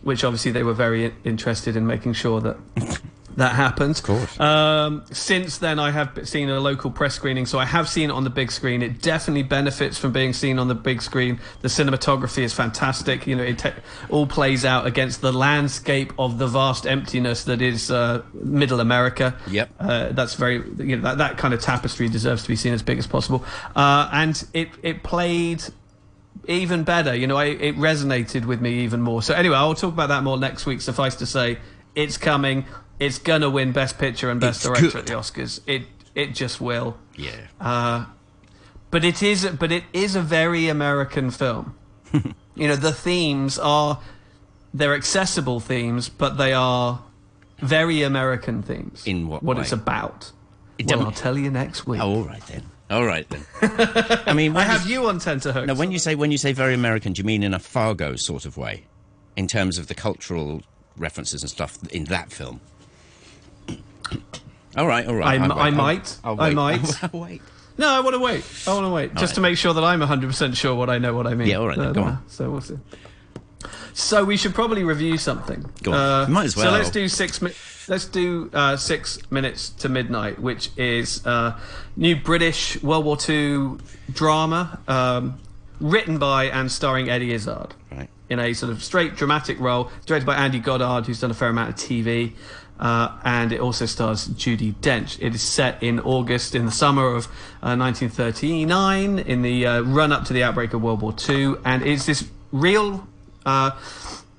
which 0.02 0.24
obviously 0.24 0.52
they 0.52 0.64
were 0.64 0.74
very 0.74 1.14
interested 1.24 1.76
in 1.76 1.86
making 1.86 2.14
sure 2.14 2.42
that 2.42 2.58
that 3.38 3.56
happens. 3.56 4.00
Of 4.00 4.06
course. 4.06 4.40
Um, 4.40 5.04
since 5.12 5.60
then, 5.60 5.78
I 5.78 5.92
have 5.92 6.28
seen 6.28 6.50
a 6.50 6.60
local 6.60 6.90
press 6.90 7.14
screening, 7.14 7.46
so 7.46 7.60
I 7.60 7.66
have 7.66 7.88
seen 7.88 8.10
it 8.10 8.14
on 8.14 8.24
the 8.24 8.32
big 8.32 8.52
screen. 8.52 8.82
It 8.82 9.02
definitely 9.02 9.44
benefits 9.44 9.98
from 10.00 10.12
being 10.12 10.34
seen 10.34 10.58
on 10.58 10.68
the 10.68 10.76
big 10.76 11.04
screen. 11.04 11.40
The 11.62 11.68
cinematography 11.68 12.42
is 12.42 12.54
fantastic. 12.54 13.28
You 13.28 13.36
know, 13.36 13.44
it 13.44 13.60
te- 13.60 13.74
all 14.10 14.26
plays 14.26 14.66
out 14.66 14.88
against 14.88 15.22
the 15.22 15.32
landscape 15.32 16.14
of 16.18 16.40
the 16.40 16.48
vast 16.48 16.88
emptiness 16.88 17.44
that 17.44 17.62
is 17.62 17.92
uh, 17.92 18.24
Middle 18.34 18.80
America. 18.80 19.36
Yep. 19.48 19.70
Uh, 19.80 20.10
that's 20.14 20.34
very, 20.34 20.56
you 20.80 20.98
know, 20.98 21.04
that, 21.04 21.20
that 21.20 21.38
kind 21.38 21.54
of 21.54 21.62
tapestry 21.62 22.10
deserves 22.10 22.42
to 22.42 22.50
be 22.50 22.56
seen 22.56 22.74
as 22.74 22.82
big 22.82 22.98
as 22.98 23.06
possible. 23.06 23.46
Uh, 23.76 24.10
and 24.12 24.48
it 24.54 24.70
it 24.82 25.04
played 25.04 25.64
even 26.48 26.84
better. 26.84 27.14
You 27.14 27.28
know, 27.28 27.38
I, 27.38 27.46
it 27.46 27.76
resonated 27.76 28.46
with 28.46 28.62
me 28.62 28.80
even 28.80 29.02
more. 29.02 29.22
So 29.22 29.36
anyway, 29.36 29.58
I'll 29.58 29.76
talk 29.76 29.94
about 29.94 30.10
that 30.10 30.24
more 30.24 30.40
next 30.40 30.66
week. 30.66 30.82
Suffice 30.82 31.16
to 31.18 31.28
say, 31.28 31.60
it's 31.94 32.18
coming 32.18 32.66
it's 33.00 33.20
gonna 33.20 33.50
win 33.50 33.72
Best 33.72 33.98
Picture 33.98 34.30
and 34.30 34.40
Best 34.40 34.58
it's 34.58 34.66
Director 34.66 34.86
good. 34.90 34.96
at 34.98 35.06
the 35.08 35.14
Oscars. 35.14 35.60
It 35.68 35.84
it 36.16 36.34
just 36.34 36.60
will. 36.62 36.98
Yeah. 37.16 37.32
Uh, 37.60 38.06
but 38.92 39.04
it 39.06 39.22
is 39.22 39.46
but 39.46 39.72
it 39.72 39.84
is 39.94 40.16
a 40.16 40.22
very 40.22 40.68
American 40.68 41.32
film. 41.32 41.76
you 42.56 42.68
know, 42.68 42.76
the 42.76 42.92
themes 42.94 43.60
are 43.60 44.00
they're 44.74 44.96
accessible 44.96 45.60
themes, 45.60 46.10
but 46.10 46.38
they 46.38 46.54
are 46.54 47.02
very 47.60 48.04
American 48.04 48.62
themes. 48.62 49.04
In 49.06 49.28
what 49.28 49.44
What 49.44 49.58
way? 49.58 49.64
it's 49.64 49.72
about. 49.72 50.32
It 50.78 50.88
well, 50.88 51.06
I'll 51.06 51.12
tell 51.12 51.38
you 51.38 51.50
next 51.50 51.88
week. 51.88 52.00
Oh, 52.02 52.16
all 52.18 52.24
right 52.24 52.46
then. 52.48 52.64
All 52.90 53.04
right 53.06 53.28
then. 53.30 53.44
I 54.26 54.34
mean, 54.34 54.56
I 54.56 54.62
have 54.62 54.88
you 54.90 55.08
on 55.08 55.20
tenterhooks. 55.20 55.68
Now, 55.68 55.74
when 55.74 55.92
you 55.92 56.00
say 56.00 56.16
when 56.16 56.32
you 56.32 56.38
say 56.38 56.54
very 56.54 56.74
American, 56.74 57.14
do 57.14 57.20
you 57.20 57.26
mean 57.26 57.44
in 57.44 57.54
a 57.54 57.60
Fargo 57.60 58.16
sort 58.16 58.46
of 58.46 58.58
way, 58.58 58.84
in 59.36 59.48
terms 59.48 59.78
of 59.78 59.88
the 59.88 59.96
cultural 59.96 60.62
references 60.96 61.42
and 61.42 61.50
stuff 61.50 61.78
in 61.92 62.06
that 62.06 62.32
film? 62.32 62.62
All 64.76 64.88
right, 64.88 65.08
all 65.08 65.16
right. 65.16 65.40
I, 65.40 65.44
I'll 65.44 65.52
m- 65.52 65.58
wait. 65.58 65.58
I 65.58 65.66
I'll- 65.66 65.72
might. 65.72 66.18
I'll 66.24 66.42
I 66.42 66.48
wait. 66.50 66.56
might. 66.82 67.04
I'll 67.04 67.20
wait. 67.20 67.42
No, 67.80 67.88
I 67.90 68.00
want 68.00 68.16
to 68.16 68.20
wait. 68.20 68.44
I 68.68 68.74
want 68.74 68.86
to 68.86 68.90
wait 68.90 69.14
just 69.16 69.32
right. 69.32 69.36
to 69.36 69.42
make 69.42 69.58
sure 69.58 69.74
that 69.74 69.84
I'm 69.84 70.00
100% 70.00 70.56
sure 70.56 70.74
what 70.74 70.90
I 70.90 70.98
know 70.98 71.14
what 71.14 71.28
I 71.28 71.36
mean. 71.36 71.48
Yeah, 71.48 71.58
all 71.58 71.68
right 71.68 71.78
then, 71.78 71.88
Uh, 71.88 71.92
go 71.94 72.04
on. 72.04 72.24
So 72.28 72.50
we'll 72.50 72.62
see. 72.62 72.78
So 73.94 74.24
we 74.24 74.38
should 74.38 74.54
probably 74.54 74.84
review 74.84 75.18
something. 75.18 75.64
Uh, 75.66 75.70
Go 75.84 75.92
on. 75.94 76.32
Might 76.32 76.46
as 76.46 76.56
well. 76.56 76.66
So 76.68 76.72
let's 76.72 76.92
do 76.92 77.08
six. 77.08 77.42
Mi- 77.42 77.54
let's 77.88 78.06
do 78.06 78.50
uh, 78.54 78.78
six 78.78 79.20
minutes 79.32 79.70
to 79.70 79.90
midnight, 79.90 80.40
which 80.40 80.70
is 80.78 81.26
uh, 81.26 81.58
new 81.96 82.16
British 82.16 82.82
World 82.84 83.06
War 83.06 83.18
II 83.28 83.78
drama, 84.12 84.80
um, 84.88 85.40
written 85.80 86.18
by 86.20 86.46
and 86.46 86.72
starring 86.72 87.10
Eddie 87.10 87.34
Izzard 87.34 87.74
Right. 87.92 88.10
in 88.30 88.40
a 88.40 88.54
sort 88.54 88.72
of 88.72 88.84
straight 88.84 89.16
dramatic 89.16 89.60
role, 89.60 89.90
directed 90.06 90.26
by 90.28 90.36
Andy 90.36 90.60
Goddard, 90.60 91.08
who's 91.08 91.20
done 91.20 91.32
a 91.32 91.36
fair 91.36 91.50
amount 91.50 91.70
of 91.70 91.76
TV, 91.76 92.34
uh, 92.80 93.18
and 93.24 93.52
it 93.52 93.60
also 93.60 93.86
stars 93.86 94.28
Judi 94.30 94.74
Dench. 94.76 95.18
It 95.22 95.34
is 95.36 95.42
set 95.42 95.82
in 95.82 96.00
August, 96.00 96.56
in 96.56 96.66
the 96.66 96.72
summer 96.72 97.08
of 97.16 97.26
uh, 97.64 97.76
1939, 97.76 99.20
in 99.20 99.42
the 99.42 99.66
uh, 99.66 99.82
run 99.82 100.12
up 100.12 100.26
to 100.26 100.34
the 100.34 100.44
outbreak 100.44 100.74
of 100.74 100.82
World 100.82 101.02
War 101.02 101.14
II, 101.28 101.56
and 101.66 101.84
it's 101.84 102.06
this 102.06 102.26
real. 102.52 103.08
Uh, 103.46 103.72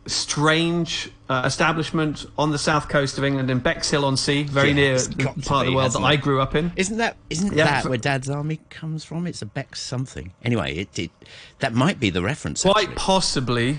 strange 0.07 1.11
uh, 1.28 1.42
establishment 1.45 2.25
on 2.38 2.50
the 2.50 2.59
south 2.59 2.88
coast 2.88 3.18
of 3.18 3.25
England 3.25 3.50
in 3.50 3.59
Bexhill 3.59 4.04
on 4.04 4.16
Sea, 4.16 4.42
very 4.45 4.68
Yeah, 4.68 4.75
near 4.75 4.99
the 4.99 5.25
part 5.45 5.66
of 5.66 5.71
the 5.71 5.76
world 5.76 5.92
that 5.92 6.00
hasn't 6.00 6.04
I 6.04 6.16
grew 6.16 6.40
up 6.40 6.54
in. 6.54 6.73
Isn't 6.76 6.97
that 6.99 7.16
isn't 7.28 7.52
Yeah, 7.54 7.64
that 7.64 7.83
so- 7.83 7.90
where 7.90 7.99
Dad's 7.99 8.30
army 8.30 8.61
comes 8.71 9.04
from? 9.04 9.26
It's 9.26 9.42
a 9.42 9.47
Bex 9.47 9.80
something. 9.80 10.33
Anyway, 10.42 10.75
it, 10.76 10.99
it 10.99 11.11
that 11.59 11.75
might 11.75 12.00
be 12.00 12.09
the 12.11 12.23
reference. 12.23 12.62
Quite 12.62 12.76
actually. 12.76 12.95
possibly. 12.97 13.78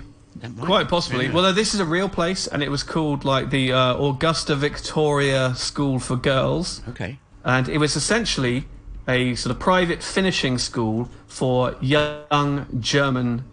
Quite 0.62 0.88
possibly. 0.88 1.26
yeah. 1.26 1.34
Well, 1.34 1.54
this 1.54 1.74
is 1.74 1.80
a 1.80 1.86
real 1.86 2.08
place, 2.10 2.48
and 2.48 2.64
it 2.64 2.70
was 2.72 2.84
called 2.84 3.26
like 3.26 3.50
the 3.50 3.74
uh, 3.74 3.96
Augusta 3.98 4.56
Victoria 4.56 5.54
School 5.56 6.00
for 6.00 6.16
Girls, 6.16 6.82
Okay. 6.90 7.20
and 7.44 7.68
it 7.68 7.78
was 7.78 7.96
essentially 7.96 8.66
a 9.08 9.36
sort 9.36 9.52
of 9.54 9.60
private 9.60 10.02
finishing 10.04 10.58
school 10.58 11.10
for 11.28 11.76
young 11.82 12.68
German 12.80 13.44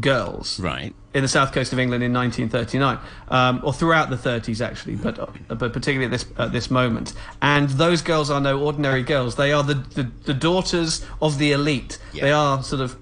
girls 0.00 0.58
Right. 0.58 0.92
in 1.12 1.22
the 1.22 1.28
south 1.28 1.52
coast 1.52 1.72
of 1.72 1.78
England 1.78 2.02
in 2.02 2.12
1939, 2.12 2.98
um, 3.28 3.60
or 3.62 3.72
throughout 3.72 4.10
the 4.10 4.16
30s 4.16 4.60
actually, 4.60 4.96
but 4.96 5.18
uh, 5.20 5.26
but 5.54 5.72
particularly 5.72 6.06
at 6.06 6.10
this 6.10 6.26
at 6.36 6.50
this 6.52 6.68
moment. 6.70 7.12
And 7.40 7.68
those 7.70 8.02
girls 8.02 8.28
are 8.30 8.40
no 8.40 8.58
ordinary 8.60 9.02
girls. 9.04 9.36
They 9.36 9.52
are 9.52 9.62
the 9.62 9.74
the, 9.74 10.10
the 10.24 10.34
daughters 10.34 11.04
of 11.22 11.38
the 11.38 11.52
elite. 11.52 11.98
Yeah. 12.12 12.22
They 12.24 12.32
are 12.32 12.62
sort 12.64 12.80
of 12.82 12.96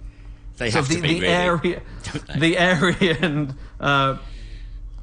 They 0.58 0.70
so 0.70 0.78
have 0.78 0.88
the, 0.88 0.96
to 0.96 1.02
be 1.02 1.08
the 1.08 1.20
really. 1.20 1.34
area, 1.34 1.82
the 2.36 2.58
Aryan 2.58 3.56
uh, 3.80 4.18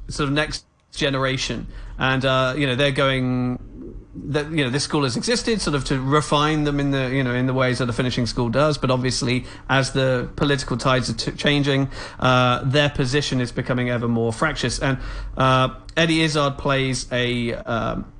sort 0.08 0.28
of 0.28 0.34
next 0.34 0.64
generation, 0.92 1.66
and 1.98 2.24
uh, 2.24 2.54
you 2.56 2.66
know 2.66 2.74
they're 2.74 2.90
going. 2.90 3.66
That 4.12 4.50
you 4.50 4.64
know 4.64 4.70
this 4.70 4.82
school 4.82 5.04
has 5.04 5.16
existed, 5.16 5.60
sort 5.60 5.76
of 5.76 5.84
to 5.84 6.00
refine 6.00 6.64
them 6.64 6.80
in 6.80 6.90
the 6.90 7.10
you 7.10 7.22
know 7.22 7.32
in 7.32 7.46
the 7.46 7.54
ways 7.54 7.78
that 7.78 7.88
a 7.88 7.92
finishing 7.92 8.26
school 8.26 8.48
does. 8.48 8.76
But 8.76 8.90
obviously, 8.90 9.44
as 9.68 9.92
the 9.92 10.28
political 10.34 10.76
tides 10.76 11.08
are 11.10 11.14
t- 11.14 11.32
changing, 11.32 11.90
uh, 12.18 12.62
their 12.64 12.90
position 12.90 13.40
is 13.40 13.52
becoming 13.52 13.88
ever 13.88 14.08
more 14.08 14.32
fractious. 14.32 14.80
And 14.80 14.98
uh, 15.36 15.76
Eddie 15.96 16.22
Izzard 16.22 16.58
plays 16.58 17.06
a. 17.12 17.54
Um, 17.54 18.12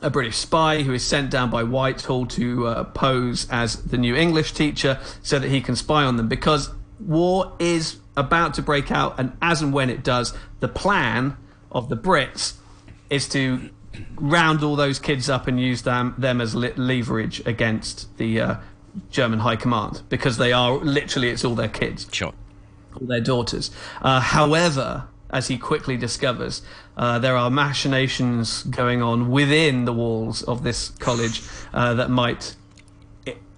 a 0.00 0.10
British 0.10 0.36
spy 0.36 0.82
who 0.82 0.92
is 0.92 1.04
sent 1.04 1.30
down 1.30 1.50
by 1.50 1.62
Whitehall 1.64 2.26
to 2.26 2.66
uh, 2.66 2.84
pose 2.84 3.48
as 3.50 3.82
the 3.82 3.98
new 3.98 4.14
English 4.14 4.52
teacher 4.52 4.98
so 5.22 5.38
that 5.38 5.48
he 5.48 5.60
can 5.60 5.74
spy 5.76 6.04
on 6.04 6.16
them 6.16 6.28
because 6.28 6.70
war 7.00 7.52
is 7.58 7.98
about 8.16 8.54
to 8.54 8.62
break 8.62 8.90
out, 8.90 9.18
and 9.18 9.32
as 9.40 9.62
and 9.62 9.72
when 9.72 9.90
it 9.90 10.02
does, 10.02 10.34
the 10.60 10.68
plan 10.68 11.36
of 11.70 11.88
the 11.88 11.96
Brits 11.96 12.54
is 13.10 13.28
to 13.30 13.70
round 14.16 14.62
all 14.62 14.76
those 14.76 14.98
kids 14.98 15.28
up 15.28 15.46
and 15.46 15.60
use 15.60 15.82
them 15.82 16.14
them 16.18 16.40
as 16.40 16.54
li- 16.54 16.72
leverage 16.76 17.40
against 17.46 18.16
the 18.18 18.40
uh, 18.40 18.54
German 19.10 19.40
High 19.40 19.56
Command 19.56 20.02
because 20.08 20.36
they 20.36 20.52
are 20.52 20.72
literally 20.78 21.28
it's 21.30 21.44
all 21.44 21.54
their 21.54 21.68
kids 21.68 22.06
Sure. 22.12 22.32
all 23.00 23.06
their 23.06 23.20
daughters. 23.20 23.70
Uh, 24.02 24.20
however, 24.20 25.04
as 25.30 25.48
he 25.48 25.58
quickly 25.58 25.96
discovers, 25.96 26.62
uh, 26.96 27.18
there 27.18 27.36
are 27.36 27.50
machinations 27.50 28.62
going 28.64 29.02
on 29.02 29.30
within 29.30 29.84
the 29.84 29.92
walls 29.92 30.42
of 30.42 30.62
this 30.62 30.90
college 30.90 31.42
uh, 31.72 31.94
that 31.94 32.10
might 32.10 32.56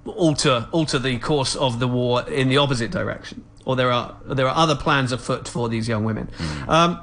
alter 0.06 0.66
alter 0.72 0.98
the 0.98 1.18
course 1.18 1.54
of 1.54 1.78
the 1.78 1.86
war 1.86 2.28
in 2.28 2.48
the 2.48 2.56
opposite 2.56 2.90
direction. 2.90 3.44
Or 3.64 3.76
there 3.76 3.92
are 3.92 4.16
there 4.26 4.48
are 4.48 4.56
other 4.56 4.74
plans 4.74 5.12
afoot 5.12 5.46
for 5.46 5.68
these 5.68 5.88
young 5.88 6.04
women. 6.04 6.30
Um, 6.66 7.00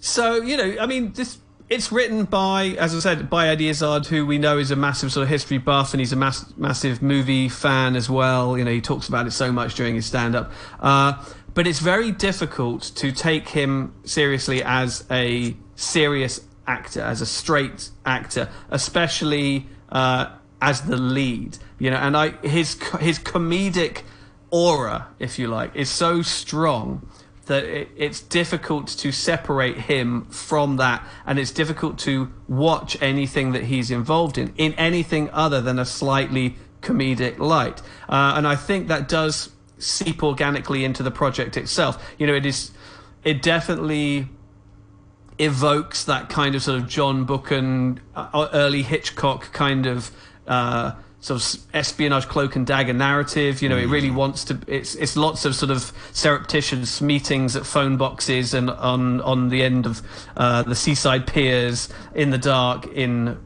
so 0.00 0.36
you 0.36 0.56
know, 0.56 0.76
I 0.80 0.86
mean, 0.86 1.12
this 1.12 1.38
it's 1.72 1.90
written 1.90 2.24
by, 2.24 2.76
as 2.78 2.94
I 2.94 2.98
said, 2.98 3.30
by 3.30 3.48
Eddie 3.48 3.70
Izzard, 3.70 4.06
who 4.06 4.26
we 4.26 4.36
know 4.36 4.58
is 4.58 4.70
a 4.70 4.76
massive 4.76 5.10
sort 5.10 5.22
of 5.22 5.30
history 5.30 5.56
buff, 5.56 5.94
and 5.94 6.00
he's 6.00 6.12
a 6.12 6.16
mass, 6.16 6.44
massive 6.58 7.00
movie 7.00 7.48
fan 7.48 7.96
as 7.96 8.10
well. 8.10 8.58
You 8.58 8.64
know, 8.64 8.70
he 8.70 8.82
talks 8.82 9.08
about 9.08 9.26
it 9.26 9.30
so 9.30 9.50
much 9.50 9.74
during 9.74 9.94
his 9.94 10.04
stand-up. 10.04 10.52
Uh, 10.80 11.24
but 11.54 11.66
it's 11.66 11.80
very 11.80 12.10
difficult 12.10 12.82
to 12.96 13.12
take 13.12 13.48
him 13.48 13.94
seriously 14.04 14.62
as 14.62 15.04
a 15.10 15.56
serious 15.76 16.40
actor, 16.66 17.00
as 17.00 17.20
a 17.20 17.26
straight 17.26 17.90
actor, 18.06 18.48
especially 18.70 19.66
uh, 19.90 20.30
as 20.60 20.82
the 20.82 20.96
lead. 20.96 21.58
You 21.78 21.90
know, 21.90 21.96
and 21.96 22.16
I 22.16 22.30
his 22.46 22.80
his 23.00 23.18
comedic 23.18 24.02
aura, 24.50 25.08
if 25.18 25.38
you 25.38 25.48
like, 25.48 25.74
is 25.76 25.90
so 25.90 26.22
strong 26.22 27.06
that 27.46 27.64
it, 27.64 27.88
it's 27.96 28.20
difficult 28.20 28.86
to 28.86 29.10
separate 29.12 29.76
him 29.76 30.24
from 30.26 30.76
that, 30.76 31.06
and 31.26 31.38
it's 31.38 31.50
difficult 31.50 31.98
to 31.98 32.32
watch 32.48 32.96
anything 33.02 33.52
that 33.52 33.64
he's 33.64 33.90
involved 33.90 34.38
in 34.38 34.54
in 34.56 34.72
anything 34.74 35.28
other 35.30 35.60
than 35.60 35.78
a 35.78 35.84
slightly 35.84 36.56
comedic 36.80 37.38
light. 37.38 37.80
Uh, 38.08 38.34
and 38.36 38.46
I 38.46 38.56
think 38.56 38.88
that 38.88 39.08
does 39.08 39.50
seep 39.82 40.22
organically 40.22 40.84
into 40.84 41.02
the 41.02 41.10
project 41.10 41.56
itself. 41.56 42.02
You 42.18 42.26
know, 42.26 42.34
it 42.34 42.46
is 42.46 42.70
it 43.24 43.42
definitely 43.42 44.28
evokes 45.38 46.04
that 46.04 46.28
kind 46.28 46.54
of 46.54 46.62
sort 46.62 46.80
of 46.80 46.88
John 46.88 47.24
Buchan, 47.24 48.00
uh, 48.14 48.48
early 48.52 48.82
Hitchcock 48.82 49.52
kind 49.52 49.86
of 49.86 50.10
uh, 50.46 50.92
sort 51.20 51.40
of 51.40 51.60
espionage 51.72 52.28
cloak 52.28 52.56
and 52.56 52.66
dagger 52.66 52.92
narrative. 52.92 53.62
You 53.62 53.68
know, 53.68 53.78
it 53.78 53.86
really 53.86 54.10
wants 54.10 54.44
to. 54.44 54.58
It's 54.66 54.94
it's 54.94 55.16
lots 55.16 55.44
of 55.44 55.54
sort 55.54 55.70
of 55.70 55.92
surreptitious 56.12 57.00
meetings 57.00 57.56
at 57.56 57.64
phone 57.64 57.96
boxes 57.96 58.54
and 58.54 58.70
on 58.70 59.20
on 59.22 59.48
the 59.48 59.62
end 59.62 59.86
of 59.86 60.02
uh, 60.36 60.62
the 60.62 60.74
seaside 60.74 61.26
piers 61.26 61.88
in 62.14 62.30
the 62.30 62.38
dark 62.38 62.86
in 62.88 63.38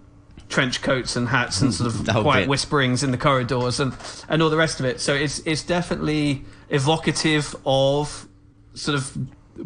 trench 0.49 0.81
coats 0.83 1.17
and 1.17 1.29
hats 1.29 1.61
and 1.61 1.73
sort 1.75 1.93
of 1.95 2.07
quiet 2.23 2.43
bit. 2.43 2.49
whisperings 2.49 3.03
in 3.03 3.11
the 3.11 3.19
corridors 3.19 3.81
and 3.81 3.93
and 4.29 4.43
all 4.43 4.51
the 4.51 4.57
rest 4.57 4.81
of 4.81 4.87
it. 4.87 5.01
So 5.01 5.15
it's 5.15 5.41
it's 5.41 5.63
definitely 5.63 6.45
evocative 6.69 7.55
of 7.65 8.29
sort 8.75 8.97
of 8.97 9.17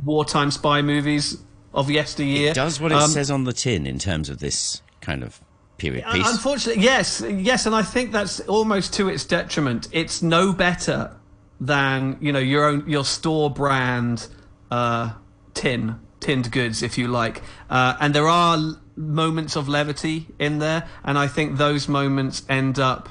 wartime 0.04 0.50
spy 0.50 0.82
movies 0.82 1.38
of 1.74 1.90
yesteryear. 1.90 2.50
It 2.50 2.54
does 2.54 2.80
what 2.80 2.92
it 2.92 2.96
Um, 2.98 3.10
says 3.10 3.30
on 3.30 3.44
the 3.44 3.52
tin 3.52 3.86
in 3.86 3.98
terms 3.98 4.28
of 4.28 4.38
this 4.38 4.82
kind 5.00 5.22
of 5.22 5.40
period 5.78 6.04
piece. 6.12 6.28
Unfortunately, 6.30 6.82
yes, 6.82 7.22
yes, 7.28 7.66
and 7.66 7.74
I 7.74 7.82
think 7.82 8.12
that's 8.12 8.40
almost 8.40 8.92
to 8.94 9.08
its 9.08 9.24
detriment. 9.24 9.88
It's 9.92 10.22
no 10.22 10.52
better 10.52 11.16
than 11.60 12.16
you 12.20 12.32
know 12.32 12.38
your 12.38 12.64
own 12.64 12.88
your 12.88 13.04
store 13.04 13.50
brand 13.50 14.28
uh, 14.70 15.12
tin 15.54 15.96
tinned 16.20 16.50
goods, 16.52 16.82
if 16.82 16.98
you 16.98 17.08
like. 17.08 17.42
Uh, 17.70 17.96
and 18.00 18.14
there 18.14 18.28
are 18.28 18.58
moments 19.00 19.56
of 19.56 19.68
levity 19.68 20.26
in 20.38 20.58
there, 20.58 20.88
and 21.02 21.18
I 21.18 21.26
think 21.26 21.56
those 21.56 21.88
moments 21.88 22.42
end 22.48 22.78
up 22.78 23.08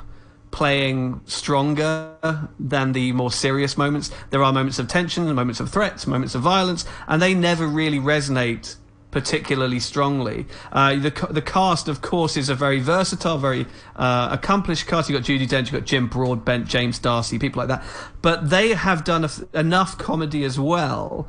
playing 0.52 1.22
stronger 1.26 2.50
than 2.60 2.94
the 2.94 3.12
more 3.12 3.32
serious 3.32 3.78
moments. 3.78 4.12
There 4.30 4.44
are 4.44 4.52
moments 4.54 4.80
of 4.80 4.88
tension, 4.88 5.32
moments 5.34 5.60
of 5.60 5.70
threats, 5.70 6.08
moments 6.08 6.36
of 6.36 6.42
violence, 6.42 6.86
and 7.08 7.22
they 7.22 7.34
never 7.34 7.68
really 7.68 8.00
resonate 8.00 8.76
particularly 9.12 9.80
strongly. 9.80 10.46
Uh, 10.72 10.96
the 10.96 11.28
the 11.32 11.42
cast, 11.42 11.88
of 11.88 12.02
course, 12.02 12.38
is 12.38 12.50
a 12.50 12.56
very 12.56 12.80
versatile, 12.80 13.38
very 13.38 13.66
uh, 13.96 14.30
accomplished 14.32 14.88
cast. 14.88 15.10
You've 15.10 15.22
got 15.22 15.28
Judi 15.28 15.48
Dench, 15.48 15.72
you've 15.72 15.82
got 15.82 15.86
Jim 15.86 16.08
Broadbent, 16.08 16.68
James 16.68 17.00
D'Arcy, 17.00 17.40
people 17.40 17.60
like 17.60 17.70
that. 17.70 17.84
But 18.22 18.50
they 18.50 18.70
have 18.70 19.04
done 19.04 19.28
enough 19.54 19.98
comedy 19.98 20.44
as 20.44 20.60
well 20.60 21.28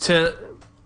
to 0.00 0.34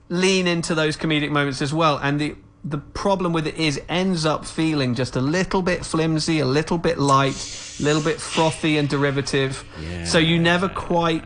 lean 0.08 0.46
into 0.46 0.74
those 0.74 0.96
comedic 0.96 1.30
moments 1.30 1.62
as 1.62 1.72
well. 1.72 1.98
And 1.98 2.20
the 2.20 2.36
the 2.66 2.78
problem 2.78 3.32
with 3.32 3.46
it 3.46 3.54
is 3.56 3.76
it 3.76 3.84
ends 3.88 4.26
up 4.26 4.44
feeling 4.44 4.96
just 4.96 5.14
a 5.14 5.20
little 5.20 5.62
bit 5.62 5.84
flimsy, 5.84 6.40
a 6.40 6.44
little 6.44 6.78
bit 6.78 6.98
light, 6.98 7.76
a 7.78 7.82
little 7.82 8.02
bit 8.02 8.20
frothy 8.20 8.76
and 8.76 8.88
derivative. 8.88 9.64
So 10.04 10.18
you 10.18 10.38
never 10.38 10.68
quite 10.68 11.24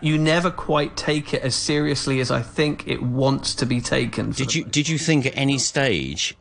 you 0.00 0.18
never 0.18 0.50
quite 0.50 0.96
take 0.96 1.32
it 1.32 1.42
as 1.42 1.54
seriously 1.54 2.20
as 2.20 2.30
I 2.30 2.42
think 2.42 2.88
it 2.88 3.02
wants 3.02 3.54
to 3.56 3.66
be 3.66 3.80
taken. 3.80 4.30
Did 4.30 4.54
you 4.54 4.64
did 4.64 4.88
you 4.88 4.96
think 4.96 5.26
at 5.26 5.36
any 5.36 5.58
stage 5.58 6.34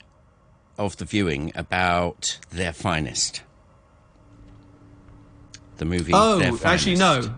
of 0.77 0.95
the 0.97 1.05
viewing 1.05 1.51
about 1.53 2.39
their 2.49 2.71
finest? 2.73 3.43
The 5.77 5.85
movie. 5.85 6.13
Oh, 6.15 6.59
actually, 6.63 6.95
no. 6.95 7.35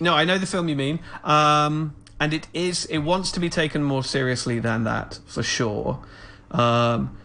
No, 0.00 0.14
I 0.14 0.24
know 0.24 0.38
the 0.38 0.46
film 0.46 0.68
you 0.68 0.76
mean. 0.76 0.98
Um, 1.22 1.94
and 2.20 2.34
it 2.34 2.46
is, 2.52 2.84
it 2.84 2.98
wants 2.98 3.32
to 3.32 3.40
be 3.40 3.48
taken 3.48 3.82
more 3.82 4.04
seriously 4.04 4.60
than 4.60 4.84
that, 4.84 5.18
for 5.26 5.42
sure. 5.42 5.98
Um, 6.50 7.16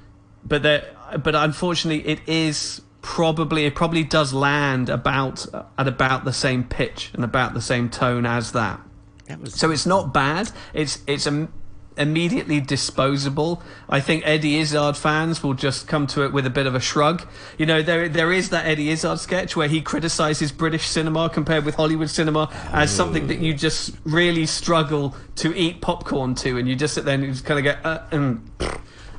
but 0.45 0.63
there, 0.63 0.95
but 1.21 1.35
unfortunately, 1.35 2.07
it 2.07 2.21
is 2.27 2.81
probably 3.01 3.65
it 3.65 3.75
probably 3.75 4.03
does 4.03 4.33
land 4.33 4.89
about 4.89 5.45
at 5.77 5.87
about 5.87 6.25
the 6.25 6.33
same 6.33 6.63
pitch 6.63 7.11
and 7.13 7.23
about 7.23 7.53
the 7.53 7.61
same 7.61 7.89
tone 7.89 8.25
as 8.25 8.53
that. 8.53 8.79
That 9.27 9.39
was 9.39 9.53
So 9.53 9.69
it's 9.69 9.85
not 9.85 10.13
bad. 10.13 10.51
It's 10.73 10.99
it's 11.05 11.27
um, 11.27 11.51
immediately 11.97 12.59
disposable. 12.59 13.61
I 13.89 13.99
think 13.99 14.23
Eddie 14.25 14.59
Izzard 14.59 14.97
fans 14.97 15.43
will 15.43 15.53
just 15.53 15.87
come 15.87 16.07
to 16.07 16.23
it 16.23 16.33
with 16.33 16.45
a 16.45 16.49
bit 16.49 16.67
of 16.67 16.75
a 16.75 16.79
shrug. 16.79 17.25
You 17.57 17.65
know, 17.65 17.81
there 17.81 18.09
there 18.09 18.31
is 18.31 18.49
that 18.49 18.65
Eddie 18.65 18.89
Izzard 18.89 19.19
sketch 19.19 19.55
where 19.55 19.67
he 19.67 19.81
criticizes 19.81 20.51
British 20.51 20.87
cinema 20.87 21.29
compared 21.29 21.65
with 21.65 21.75
Hollywood 21.75 22.09
cinema 22.09 22.49
as 22.71 22.91
something 22.91 23.27
that 23.27 23.39
you 23.39 23.53
just 23.53 23.95
really 24.03 24.45
struggle 24.45 25.15
to 25.37 25.55
eat 25.55 25.81
popcorn 25.81 26.35
to, 26.35 26.57
and 26.57 26.67
you 26.67 26.75
just 26.75 26.93
sit 26.93 27.05
there 27.05 27.15
and 27.15 27.23
you 27.23 27.31
just 27.31 27.45
kind 27.45 27.65
of 27.65 27.81
go, 27.83 27.89
uh, 27.89 28.05
um, 28.11 28.51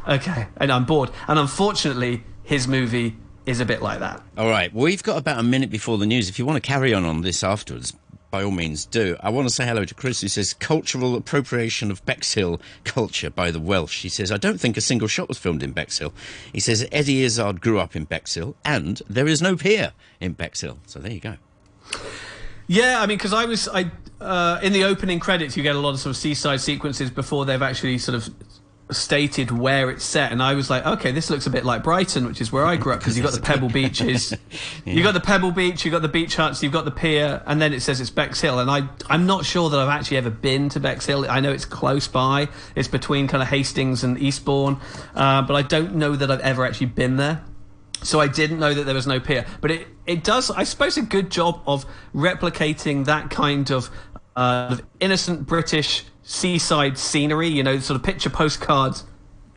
okay, 0.09 0.49
and 0.56 0.73
I'm 0.73 0.85
bored. 0.85 1.11
And 1.28 1.38
unfortunately, 1.38 2.25
his 2.42 2.68
movie 2.68 3.16
is 3.47 3.61
a 3.61 3.64
bit 3.64 3.80
like 3.80 4.00
that. 4.00 4.23
All 4.37 4.49
right, 4.49 4.73
we've 4.75 5.02
got 5.02 5.18
about 5.18 5.38
a 5.38 5.42
minute 5.42 5.71
before 5.71 5.99
the 5.99 6.06
news. 6.06 6.28
If 6.28 6.38
you 6.38 6.45
want 6.45 6.62
to 6.62 6.66
carry 6.66 6.92
on 6.92 7.04
on 7.04 7.23
this 7.23 7.45
afterwards, 7.45 7.95
by 8.30 8.42
all 8.42 8.50
means 8.50 8.87
do. 8.87 9.16
I 9.21 9.30
want 9.30 9.49
to 9.49 9.54
say 9.54 9.66
hello 9.66 9.85
to 9.85 9.95
Chris, 9.95 10.21
who 10.21 10.28
says 10.28 10.54
cultural 10.54 11.14
appropriation 11.14 11.90
of 11.90 12.04
Bexhill 12.04 12.61
culture 12.85 13.30
by 13.30 13.50
the 13.50 13.61
Welsh. 13.61 14.02
He 14.02 14.09
says, 14.09 14.33
I 14.33 14.37
don't 14.37 14.61
think 14.61 14.76
a 14.76 14.80
single 14.80 15.09
shot 15.09 15.28
was 15.28 15.38
filmed 15.38 15.62
in 15.62 15.73
Bexhill. 15.73 16.12
He 16.52 16.61
says, 16.61 16.87
Eddie 16.92 17.23
Izzard 17.23 17.61
grew 17.61 17.78
up 17.78 17.97
in 17.97 18.04
Bexhill, 18.04 18.56
and 18.64 19.00
there 19.09 19.26
is 19.26 19.40
no 19.40 19.56
pier 19.56 19.92
in 20.21 20.33
Bexhill. 20.33 20.78
So 20.87 20.99
there 20.99 21.12
you 21.12 21.21
go. 21.21 21.37
Yeah, 22.66 23.00
I 23.00 23.06
mean, 23.06 23.16
because 23.16 23.33
I 23.33 23.45
was 23.45 23.68
I 23.68 23.90
uh, 24.21 24.59
in 24.62 24.73
the 24.73 24.85
opening 24.85 25.21
credits, 25.21 25.56
you 25.56 25.62
get 25.62 25.76
a 25.76 25.78
lot 25.78 25.90
of 25.90 26.00
sort 26.00 26.11
of 26.11 26.16
seaside 26.16 26.61
sequences 26.61 27.11
before 27.11 27.45
they've 27.45 27.62
actually 27.62 27.99
sort 27.99 28.16
of 28.16 28.28
stated 28.90 29.50
where 29.50 29.90
it's 29.90 30.05
set, 30.05 30.31
and 30.31 30.43
I 30.43 30.55
was 30.55 30.71
like, 30.71 30.87
okay, 30.87 31.11
this 31.11 31.28
looks 31.28 31.47
a 31.47 31.50
bit 31.50 31.64
like 31.64 31.83
Brighton, 31.83 32.25
which 32.26 32.40
is 32.40 32.52
where 32.52 32.64
I 32.64 32.76
grew 32.76 32.93
up, 32.93 33.00
because 33.00 33.16
you've 33.16 33.26
got 33.26 33.35
the 33.35 33.40
Pebble 33.40 33.69
Beaches, 33.73 34.33
you've 34.85 35.02
got 35.02 35.12
the 35.12 35.21
Pebble 35.21 35.50
Beach, 35.50 35.85
you've 35.85 35.93
got 35.93 36.02
the 36.02 36.09
beach 36.09 36.37
huts, 36.37 36.62
you've 36.62 36.73
got 36.73 36.85
the 36.85 36.90
pier, 36.90 37.43
and 37.47 37.61
then 37.61 37.73
it 37.73 37.81
says 37.81 38.00
it's 38.00 38.11
Bexhill, 38.11 38.61
and 38.61 38.71
I 38.71 38.88
I'm 39.09 39.26
not 39.26 39.45
sure 39.45 39.71
that 39.71 39.78
I've 39.78 39.88
actually 39.88 40.19
ever 40.19 40.31
been 40.31 40.69
to 40.71 40.81
Bexhill. 40.81 41.28
I 41.28 41.40
know 41.40 41.52
it's 41.52 41.64
close 41.64 42.07
by, 42.07 42.49
it's 42.76 42.88
between 42.88 43.26
kind 43.26 43.43
of 43.43 43.49
Hastings 43.49 44.05
and 44.05 44.19
Eastbourne, 44.19 44.78
uh, 45.14 45.43
but 45.43 45.55
I 45.55 45.62
don't 45.62 45.97
know 45.97 46.14
that 46.14 46.31
I've 46.31 46.40
ever 46.40 46.64
actually 46.64 46.87
been 46.87 47.16
there. 47.16 47.43
So 48.02 48.21
I 48.21 48.28
didn't 48.28 48.61
know 48.61 48.73
that 48.73 48.85
there 48.85 48.95
was 48.95 49.07
no 49.07 49.19
pier, 49.19 49.47
but 49.61 49.71
it 49.71 49.88
it 50.07 50.23
does, 50.23 50.50
I 50.50 50.62
suppose, 50.62 50.97
a 50.97 51.02
good 51.02 51.31
job 51.31 51.61
of 51.66 51.85
replicating 52.14 53.07
that 53.07 53.31
kind 53.31 53.71
of 53.71 53.90
uh, 54.37 54.69
of 54.71 54.83
innocent 55.00 55.47
British 55.47 56.05
seaside 56.26 56.99
scenery. 56.99 57.49
You 57.49 57.62
know, 57.62 57.78
sort 57.78 57.97
of 57.99 58.02
picture 58.02 58.28
postcards, 58.30 59.04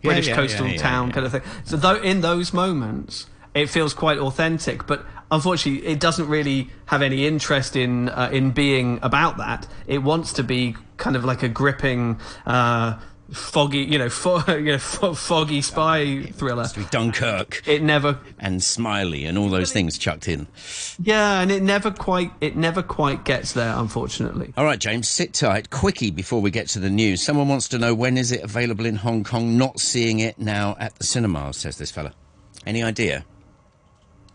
Yeah, 0.01 0.09
British 0.09 0.27
yeah, 0.29 0.35
coastal 0.35 0.67
yeah, 0.67 0.77
town 0.77 1.11
kind 1.11 1.25
of 1.25 1.33
thing. 1.33 1.41
So 1.65 1.75
though 1.75 1.97
in 2.01 2.21
those 2.21 2.53
moments, 2.53 3.25
it 3.53 3.67
feels 3.69 3.93
quite 3.93 4.17
authentic, 4.17 4.87
but. 4.87 5.05
Unfortunately, 5.31 5.85
it 5.85 5.99
doesn't 5.99 6.27
really 6.27 6.71
have 6.87 7.03
any 7.03 7.27
interest 7.27 7.75
in 7.75 8.09
uh, 8.09 8.31
in 8.33 8.49
being 8.49 8.97
about 9.03 9.37
that. 9.37 9.67
It 9.85 9.99
wants 9.99 10.33
to 10.33 10.43
be 10.43 10.75
kind 10.97 11.15
of 11.15 11.23
like 11.23 11.43
a 11.43 11.47
gripping, 11.47 12.19
uh, 12.47 12.97
foggy, 13.31 13.79
you 13.79 13.97
know, 13.97 14.09
fo- 14.09 14.43
you 14.57 14.73
know, 14.73 14.77
fo- 14.77 15.13
foggy 15.13 15.61
spy 15.61 16.23
thriller. 16.33 16.67
Dunkirk 16.91 17.61
It 17.67 17.81
never 17.83 18.19
and 18.39 18.63
Smiley 18.63 19.25
and 19.25 19.37
all 19.37 19.49
those 19.49 19.71
things 19.71 19.97
chucked 19.97 20.27
in. 20.27 20.47
Yeah, 21.01 21.41
and 21.41 21.51
it 21.51 21.63
never 21.63 21.91
quite 21.91 22.31
it 22.41 22.55
never 22.55 22.81
quite 22.81 23.25
gets 23.25 23.53
there, 23.53 23.73
unfortunately. 23.75 24.53
All 24.57 24.65
right, 24.65 24.79
James, 24.79 25.09
sit 25.09 25.33
tight. 25.33 25.69
Quickie 25.69 26.11
before 26.11 26.41
we 26.41 26.51
get 26.51 26.67
to 26.69 26.79
the 26.79 26.89
news. 26.89 27.21
Someone 27.21 27.47
wants 27.47 27.67
to 27.69 27.77
know 27.77 27.93
when 27.93 28.17
is 28.17 28.31
it 28.31 28.41
available 28.41 28.85
in 28.85 28.95
Hong 28.95 29.23
Kong? 29.23 29.57
Not 29.57 29.79
seeing 29.79 30.19
it 30.19 30.39
now 30.39 30.75
at 30.79 30.95
the 30.95 31.03
cinemas, 31.03 31.57
says 31.57 31.77
this 31.77 31.91
fella. 31.91 32.13
Any 32.65 32.83
idea? 32.83 33.25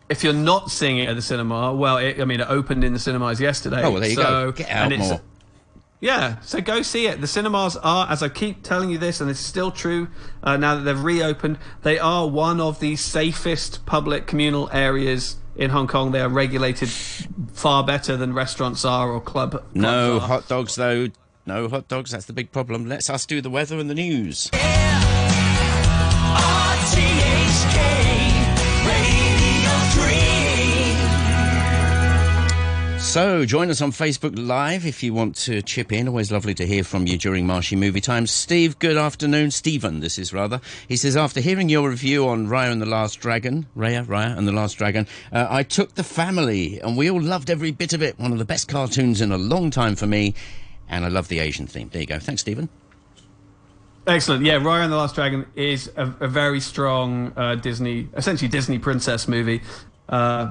If 0.08 0.22
you're 0.22 0.34
not 0.34 0.70
seeing 0.70 0.98
it 0.98 1.08
at 1.08 1.16
the 1.16 1.22
cinema, 1.22 1.72
well, 1.74 1.96
it, 1.96 2.20
I 2.20 2.24
mean, 2.26 2.40
it 2.40 2.48
opened 2.48 2.84
in 2.84 2.92
the 2.92 2.98
cinemas 2.98 3.40
yesterday. 3.40 3.82
Oh, 3.82 3.90
well, 3.92 4.00
there 4.00 4.10
you 4.10 4.16
so, 4.16 4.22
go. 4.22 4.52
Get 4.52 4.70
out 4.70 4.92
and 4.92 5.00
more. 5.00 5.20
Yeah, 6.04 6.36
so 6.42 6.60
go 6.60 6.82
see 6.82 7.06
it. 7.06 7.22
The 7.22 7.26
cinemas 7.26 7.78
are, 7.78 8.06
as 8.10 8.22
I 8.22 8.28
keep 8.28 8.62
telling 8.62 8.90
you 8.90 8.98
this, 8.98 9.22
and 9.22 9.30
it's 9.30 9.40
still 9.40 9.70
true 9.70 10.08
uh, 10.42 10.58
now 10.58 10.74
that 10.74 10.82
they've 10.82 11.02
reopened, 11.02 11.56
they 11.82 11.98
are 11.98 12.28
one 12.28 12.60
of 12.60 12.78
the 12.78 12.96
safest 12.96 13.86
public 13.86 14.26
communal 14.26 14.68
areas 14.70 15.36
in 15.56 15.70
Hong 15.70 15.86
Kong. 15.86 16.12
They 16.12 16.20
are 16.20 16.28
regulated 16.28 16.90
far 16.90 17.82
better 17.84 18.18
than 18.18 18.34
restaurants 18.34 18.84
are 18.84 19.10
or 19.10 19.18
club. 19.18 19.64
No 19.72 20.16
are. 20.16 20.20
hot 20.20 20.46
dogs, 20.46 20.74
though. 20.74 21.08
No 21.46 21.68
hot 21.70 21.88
dogs. 21.88 22.10
That's 22.10 22.26
the 22.26 22.34
big 22.34 22.52
problem. 22.52 22.86
Let's 22.86 23.08
us 23.08 23.24
do 23.24 23.40
the 23.40 23.48
weather 23.48 23.78
and 23.78 23.88
the 23.88 23.94
news. 23.94 24.50
RTHK 26.92 27.93
So, 33.14 33.44
join 33.44 33.70
us 33.70 33.80
on 33.80 33.92
Facebook 33.92 34.36
Live 34.36 34.84
if 34.84 35.00
you 35.04 35.14
want 35.14 35.36
to 35.36 35.62
chip 35.62 35.92
in. 35.92 36.08
Always 36.08 36.32
lovely 36.32 36.52
to 36.54 36.66
hear 36.66 36.82
from 36.82 37.06
you 37.06 37.16
during 37.16 37.46
Marshy 37.46 37.76
Movie 37.76 38.00
Time. 38.00 38.26
Steve, 38.26 38.76
good 38.80 38.96
afternoon. 38.96 39.52
Stephen, 39.52 40.00
this 40.00 40.18
is 40.18 40.32
rather. 40.32 40.60
He 40.88 40.96
says, 40.96 41.16
after 41.16 41.40
hearing 41.40 41.68
your 41.68 41.88
review 41.88 42.26
on 42.26 42.48
Raya 42.48 42.72
and 42.72 42.82
the 42.82 42.86
Last 42.86 43.20
Dragon, 43.20 43.66
Raya, 43.76 44.04
Raya 44.04 44.36
and 44.36 44.48
the 44.48 44.52
Last 44.52 44.78
Dragon, 44.78 45.06
uh, 45.30 45.46
I 45.48 45.62
took 45.62 45.94
the 45.94 46.02
family 46.02 46.80
and 46.80 46.96
we 46.96 47.08
all 47.08 47.22
loved 47.22 47.50
every 47.50 47.70
bit 47.70 47.92
of 47.92 48.02
it. 48.02 48.18
One 48.18 48.32
of 48.32 48.38
the 48.38 48.44
best 48.44 48.66
cartoons 48.66 49.20
in 49.20 49.30
a 49.30 49.38
long 49.38 49.70
time 49.70 49.94
for 49.94 50.08
me. 50.08 50.34
And 50.88 51.04
I 51.04 51.08
love 51.08 51.28
the 51.28 51.38
Asian 51.38 51.68
theme. 51.68 51.90
There 51.92 52.00
you 52.00 52.08
go. 52.08 52.18
Thanks, 52.18 52.40
Stephen. 52.40 52.68
Excellent. 54.08 54.44
Yeah, 54.44 54.58
Raya 54.58 54.82
and 54.82 54.92
the 54.92 54.96
Last 54.96 55.14
Dragon 55.14 55.46
is 55.54 55.88
a, 55.96 56.12
a 56.18 56.26
very 56.26 56.58
strong 56.58 57.32
uh, 57.36 57.54
Disney, 57.54 58.08
essentially 58.16 58.48
Disney 58.48 58.80
princess 58.80 59.28
movie, 59.28 59.62
uh, 60.08 60.50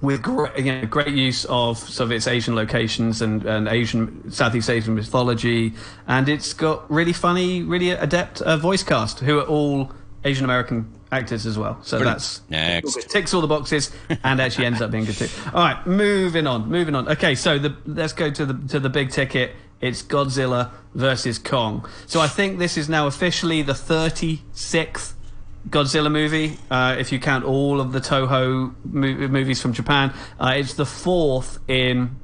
with 0.00 0.22
great, 0.22 0.56
you 0.58 0.72
know, 0.72 0.86
great 0.86 1.14
use 1.14 1.44
of 1.46 1.78
sort 1.78 2.06
of 2.06 2.12
its 2.12 2.26
Asian 2.26 2.54
locations 2.54 3.20
and, 3.20 3.44
and 3.44 3.68
Asian 3.68 4.30
Southeast 4.30 4.70
Asian 4.70 4.94
mythology, 4.94 5.74
and 6.06 6.28
it's 6.28 6.52
got 6.52 6.90
really 6.90 7.12
funny, 7.12 7.62
really 7.62 7.90
adept 7.90 8.40
uh, 8.42 8.56
voice 8.56 8.82
cast 8.82 9.20
who 9.20 9.38
are 9.38 9.44
all 9.46 9.92
Asian 10.24 10.44
American 10.44 10.90
actors 11.12 11.46
as 11.46 11.58
well. 11.58 11.78
So 11.82 11.98
Brilliant. 11.98 12.18
that's 12.18 12.40
Next. 12.50 13.10
ticks 13.10 13.34
all 13.34 13.40
the 13.40 13.46
boxes 13.46 13.90
and 14.24 14.40
actually 14.40 14.66
ends 14.66 14.80
up 14.80 14.90
being 14.90 15.04
good 15.04 15.16
too. 15.16 15.28
All 15.52 15.60
right, 15.62 15.86
moving 15.86 16.46
on, 16.46 16.68
moving 16.68 16.94
on. 16.94 17.08
Okay, 17.08 17.34
so 17.34 17.58
the 17.58 17.76
let's 17.86 18.12
go 18.12 18.30
to 18.30 18.46
the 18.46 18.68
to 18.68 18.80
the 18.80 18.90
big 18.90 19.10
ticket. 19.10 19.52
It's 19.80 20.02
Godzilla 20.02 20.70
versus 20.94 21.38
Kong. 21.38 21.88
So 22.06 22.20
I 22.20 22.28
think 22.28 22.58
this 22.58 22.76
is 22.76 22.90
now 22.90 23.06
officially 23.06 23.62
the 23.62 23.72
36th 23.72 25.14
Godzilla 25.68 26.10
movie, 26.10 26.58
uh, 26.70 26.96
if 26.98 27.12
you 27.12 27.20
count 27.20 27.44
all 27.44 27.80
of 27.80 27.92
the 27.92 28.00
Toho 28.00 28.74
mo- 28.84 29.28
movies 29.28 29.60
from 29.60 29.72
Japan. 29.72 30.12
Uh, 30.40 30.54
it's 30.56 30.74
the 30.74 30.86
fourth 30.86 31.58
in 31.68 32.16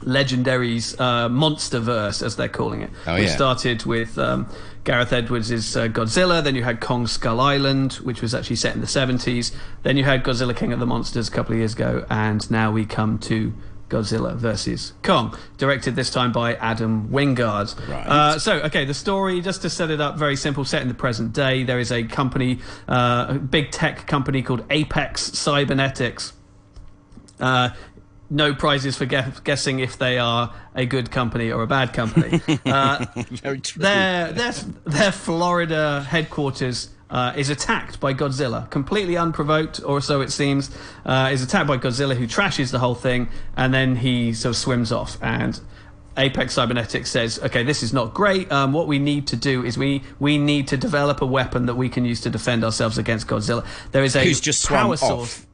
Legendary's 0.00 0.98
uh, 0.98 1.28
MonsterVerse, 1.28 2.22
as 2.24 2.36
they're 2.36 2.48
calling 2.48 2.82
it. 2.82 2.90
Oh, 3.06 3.14
We 3.14 3.22
yeah. 3.22 3.28
started 3.36 3.84
with 3.84 4.18
um, 4.18 4.48
Gareth 4.84 5.12
Edwards' 5.12 5.76
uh, 5.76 5.86
Godzilla, 5.86 6.42
then 6.42 6.56
you 6.56 6.64
had 6.64 6.80
Kong 6.80 7.06
Skull 7.06 7.40
Island, 7.40 7.94
which 7.94 8.20
was 8.20 8.34
actually 8.34 8.56
set 8.56 8.74
in 8.74 8.80
the 8.80 8.86
70s. 8.88 9.54
Then 9.84 9.96
you 9.96 10.02
had 10.04 10.24
Godzilla 10.24 10.56
King 10.56 10.72
of 10.72 10.80
the 10.80 10.86
Monsters 10.86 11.28
a 11.28 11.30
couple 11.30 11.52
of 11.52 11.58
years 11.58 11.74
ago, 11.74 12.04
and 12.10 12.50
now 12.50 12.72
we 12.72 12.84
come 12.84 13.18
to 13.20 13.52
Godzilla 13.92 14.34
versus 14.34 14.94
Kong, 15.02 15.36
directed 15.58 15.94
this 15.96 16.08
time 16.10 16.32
by 16.32 16.54
Adam 16.54 17.08
Wingard. 17.10 17.76
Right. 17.88 18.06
Uh, 18.06 18.38
so, 18.38 18.54
okay, 18.60 18.86
the 18.86 18.94
story, 18.94 19.40
just 19.42 19.60
to 19.62 19.70
set 19.70 19.90
it 19.90 20.00
up, 20.00 20.16
very 20.16 20.34
simple, 20.36 20.64
set 20.64 20.80
in 20.80 20.88
the 20.88 20.94
present 20.94 21.32
day. 21.34 21.62
There 21.62 21.78
is 21.78 21.92
a 21.92 22.02
company, 22.04 22.60
uh, 22.88 23.26
a 23.28 23.34
big 23.34 23.70
tech 23.70 24.06
company 24.06 24.42
called 24.42 24.64
Apex 24.70 25.20
Cybernetics. 25.38 26.32
Uh, 27.38 27.70
no 28.30 28.54
prizes 28.54 28.96
for 28.96 29.04
gue- 29.04 29.32
guessing 29.44 29.80
if 29.80 29.98
they 29.98 30.16
are 30.18 30.54
a 30.74 30.86
good 30.86 31.10
company 31.10 31.50
or 31.52 31.62
a 31.62 31.66
bad 31.66 31.92
company. 31.92 32.40
Uh, 32.64 33.04
Very 33.14 33.60
true. 33.60 33.82
their, 33.82 34.32
their, 34.32 34.52
their 34.86 35.12
Florida 35.12 36.02
headquarters 36.08 36.88
uh, 37.12 37.32
is 37.36 37.50
attacked 37.50 38.00
by 38.00 38.14
Godzilla, 38.14 38.68
completely 38.70 39.16
unprovoked, 39.16 39.80
or 39.84 40.00
so 40.00 40.22
it 40.22 40.32
seems. 40.32 40.70
Uh, 41.04 41.30
is 41.32 41.42
attacked 41.42 41.68
by 41.68 41.76
Godzilla, 41.76 42.16
who 42.16 42.26
trashes 42.26 42.72
the 42.72 42.78
whole 42.78 42.94
thing, 42.94 43.28
and 43.56 43.72
then 43.72 43.96
he 43.96 44.32
sort 44.32 44.54
of 44.54 44.56
swims 44.56 44.90
off. 44.90 45.18
And 45.22 45.60
Apex 46.16 46.54
Cybernetics 46.54 47.10
says, 47.10 47.38
"Okay, 47.42 47.62
this 47.62 47.82
is 47.82 47.92
not 47.92 48.14
great. 48.14 48.50
Um, 48.50 48.72
what 48.72 48.86
we 48.88 48.98
need 48.98 49.26
to 49.28 49.36
do 49.36 49.64
is 49.64 49.76
we 49.76 50.02
we 50.18 50.38
need 50.38 50.66
to 50.68 50.76
develop 50.76 51.20
a 51.20 51.26
weapon 51.26 51.66
that 51.66 51.74
we 51.74 51.88
can 51.88 52.04
use 52.04 52.22
to 52.22 52.30
defend 52.30 52.64
ourselves 52.64 52.98
against 52.98 53.26
Godzilla. 53.26 53.64
There 53.92 54.02
is 54.02 54.16
a 54.16 54.24
Who's 54.24 54.40
just 54.40 54.66
power 54.66 54.94
off. 54.94 55.46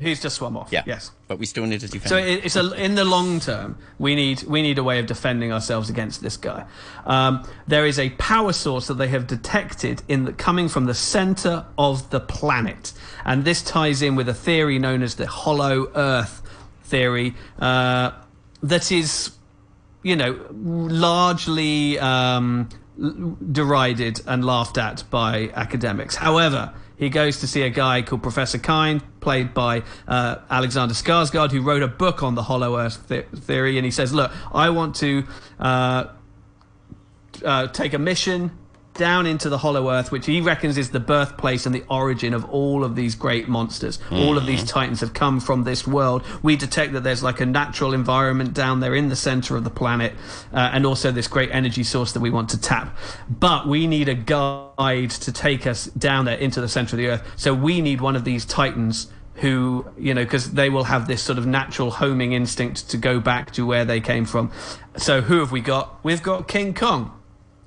Who's 0.00 0.22
just 0.22 0.36
swum 0.36 0.56
off? 0.56 0.68
Yeah. 0.70 0.84
Yes. 0.86 1.10
But 1.26 1.40
we 1.40 1.46
still 1.46 1.66
need 1.66 1.80
to 1.80 1.88
defend. 1.88 2.08
So 2.08 2.16
it, 2.16 2.44
it's 2.44 2.54
a, 2.54 2.72
in 2.72 2.94
the 2.94 3.04
long 3.04 3.40
term, 3.40 3.76
we 3.98 4.14
need 4.14 4.44
we 4.44 4.62
need 4.62 4.78
a 4.78 4.84
way 4.84 5.00
of 5.00 5.06
defending 5.06 5.52
ourselves 5.52 5.90
against 5.90 6.22
this 6.22 6.36
guy. 6.36 6.64
Um, 7.04 7.44
there 7.66 7.84
is 7.84 7.98
a 7.98 8.10
power 8.10 8.52
source 8.52 8.86
that 8.86 8.94
they 8.94 9.08
have 9.08 9.26
detected 9.26 10.02
in 10.06 10.24
the, 10.24 10.32
coming 10.32 10.68
from 10.68 10.84
the 10.84 10.94
center 10.94 11.66
of 11.76 12.10
the 12.10 12.20
planet, 12.20 12.92
and 13.24 13.44
this 13.44 13.60
ties 13.60 14.00
in 14.00 14.14
with 14.14 14.28
a 14.28 14.34
theory 14.34 14.78
known 14.78 15.02
as 15.02 15.16
the 15.16 15.26
Hollow 15.26 15.90
Earth 15.96 16.42
theory, 16.84 17.34
uh, 17.58 18.12
that 18.62 18.92
is, 18.92 19.32
you 20.04 20.14
know, 20.14 20.46
largely. 20.52 21.98
Um, 21.98 22.68
derided 23.52 24.20
and 24.26 24.44
laughed 24.44 24.76
at 24.76 25.04
by 25.08 25.50
academics. 25.54 26.16
However, 26.16 26.74
he 26.98 27.08
goes 27.08 27.38
to 27.40 27.46
see 27.46 27.62
a 27.62 27.70
guy 27.70 28.02
called 28.02 28.22
Professor 28.22 28.58
Kine, 28.58 29.00
played 29.20 29.54
by 29.54 29.82
uh, 30.06 30.36
Alexander 30.50 30.94
Skarsgård, 30.94 31.50
who 31.52 31.62
wrote 31.62 31.82
a 31.82 31.88
book 31.88 32.22
on 32.22 32.34
the 32.34 32.42
Hollow 32.42 32.76
Earth 32.76 33.06
the- 33.08 33.22
theory, 33.22 33.78
and 33.78 33.84
he 33.84 33.90
says, 33.90 34.12
"Look, 34.12 34.30
I 34.52 34.70
want 34.70 34.96
to." 34.96 35.24
Uh, 35.58 36.04
uh, 37.44 37.68
take 37.68 37.94
a 37.94 37.98
mission 37.98 38.50
down 38.98 39.26
into 39.26 39.48
the 39.48 39.56
Hollow 39.56 39.90
Earth, 39.90 40.12
which 40.12 40.26
he 40.26 40.42
reckons 40.42 40.76
is 40.76 40.90
the 40.90 41.00
birthplace 41.00 41.64
and 41.64 41.74
the 41.74 41.84
origin 41.88 42.34
of 42.34 42.44
all 42.50 42.84
of 42.84 42.96
these 42.96 43.14
great 43.14 43.48
monsters. 43.48 43.98
All 44.10 44.36
of 44.36 44.44
these 44.44 44.62
titans 44.64 45.00
have 45.00 45.14
come 45.14 45.40
from 45.40 45.64
this 45.64 45.86
world. 45.86 46.22
We 46.42 46.56
detect 46.56 46.92
that 46.92 47.04
there's 47.04 47.22
like 47.22 47.40
a 47.40 47.46
natural 47.46 47.94
environment 47.94 48.52
down 48.52 48.80
there 48.80 48.94
in 48.94 49.08
the 49.08 49.16
center 49.16 49.56
of 49.56 49.64
the 49.64 49.70
planet, 49.70 50.12
uh, 50.52 50.70
and 50.72 50.84
also 50.84 51.10
this 51.10 51.28
great 51.28 51.50
energy 51.52 51.84
source 51.84 52.12
that 52.12 52.20
we 52.20 52.28
want 52.28 52.50
to 52.50 52.60
tap. 52.60 52.94
But 53.30 53.66
we 53.66 53.86
need 53.86 54.08
a 54.08 54.14
guide 54.14 55.10
to 55.10 55.32
take 55.32 55.66
us 55.66 55.86
down 55.86 56.26
there 56.26 56.36
into 56.36 56.60
the 56.60 56.68
center 56.68 56.96
of 56.96 56.98
the 56.98 57.08
Earth. 57.08 57.32
So 57.36 57.54
we 57.54 57.80
need 57.80 58.02
one 58.02 58.16
of 58.16 58.24
these 58.24 58.44
titans 58.44 59.08
who 59.36 59.86
you 59.96 60.12
know 60.12 60.24
because 60.24 60.52
they 60.52 60.68
will 60.68 60.84
have 60.84 61.06
this 61.06 61.22
sort 61.22 61.38
of 61.38 61.46
natural 61.46 61.92
homing 61.92 62.32
instinct 62.32 62.90
to 62.90 62.96
go 62.96 63.20
back 63.20 63.52
to 63.52 63.64
where 63.64 63.84
they 63.84 64.00
came 64.00 64.24
from 64.24 64.50
so 64.96 65.20
who 65.20 65.38
have 65.38 65.52
we 65.52 65.60
got 65.60 66.02
we've 66.02 66.24
got 66.24 66.48
king 66.48 66.74
kong 66.74 67.17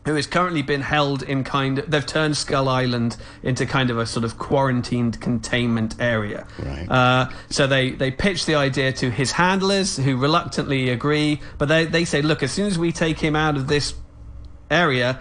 who 0.05 0.15
has 0.15 0.25
currently 0.25 0.61
been 0.63 0.81
held 0.81 1.21
in 1.23 1.43
kind 1.43 1.79
of 1.79 1.91
they've 1.91 2.05
turned 2.05 2.35
skull 2.35 2.67
island 2.67 3.17
into 3.43 3.65
kind 3.65 3.89
of 3.89 3.97
a 3.99 4.05
sort 4.05 4.23
of 4.23 4.37
quarantined 4.39 5.19
containment 5.21 5.95
area 5.99 6.47
Right. 6.59 6.87
uh, 6.89 7.29
so 7.49 7.67
they 7.67 7.91
they 7.91 8.09
pitch 8.11 8.45
the 8.45 8.55
idea 8.55 8.91
to 8.93 9.09
his 9.11 9.31
handlers 9.33 9.97
who 9.97 10.17
reluctantly 10.17 10.89
agree 10.89 11.39
but 11.57 11.67
they, 11.67 11.85
they 11.85 12.05
say 12.05 12.21
look 12.21 12.41
as 12.43 12.51
soon 12.51 12.67
as 12.67 12.79
we 12.79 12.91
take 12.91 13.19
him 13.19 13.35
out 13.35 13.55
of 13.57 13.67
this 13.67 13.93
area 14.69 15.19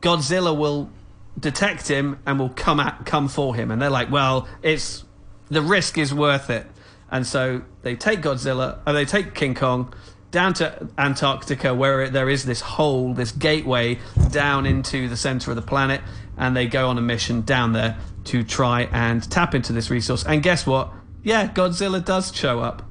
Godzilla 0.00 0.56
will 0.56 0.90
detect 1.38 1.88
him 1.88 2.18
and 2.26 2.38
will 2.38 2.48
come 2.50 2.80
at 2.80 3.04
come 3.06 3.28
for 3.28 3.54
him. 3.54 3.70
And 3.70 3.80
they're 3.80 3.90
like, 3.90 4.10
well, 4.10 4.48
it's 4.62 5.04
the 5.48 5.62
risk 5.62 5.98
is 5.98 6.12
worth 6.12 6.48
it. 6.50 6.66
And 7.10 7.26
so 7.26 7.62
they 7.82 7.96
take 7.96 8.20
Godzilla, 8.22 8.78
and 8.86 8.96
they 8.96 9.04
take 9.04 9.34
King 9.34 9.54
Kong 9.54 9.92
down 10.30 10.54
to 10.54 10.88
Antarctica, 10.96 11.74
where 11.74 12.08
there 12.08 12.28
is 12.28 12.44
this 12.44 12.60
hole, 12.60 13.14
this 13.14 13.32
gateway 13.32 13.98
down 14.30 14.66
into 14.66 15.08
the 15.08 15.16
center 15.16 15.50
of 15.50 15.56
the 15.56 15.62
planet, 15.62 16.00
and 16.36 16.56
they 16.56 16.66
go 16.66 16.88
on 16.88 16.98
a 16.98 17.02
mission 17.02 17.42
down 17.42 17.72
there 17.72 17.98
to 18.24 18.42
try 18.42 18.82
and 18.92 19.28
tap 19.30 19.54
into 19.54 19.72
this 19.72 19.90
resource. 19.90 20.24
And 20.24 20.42
guess 20.42 20.66
what? 20.66 20.92
Yeah, 21.22 21.48
Godzilla 21.48 22.04
does 22.04 22.34
show 22.34 22.60
up. 22.60 22.82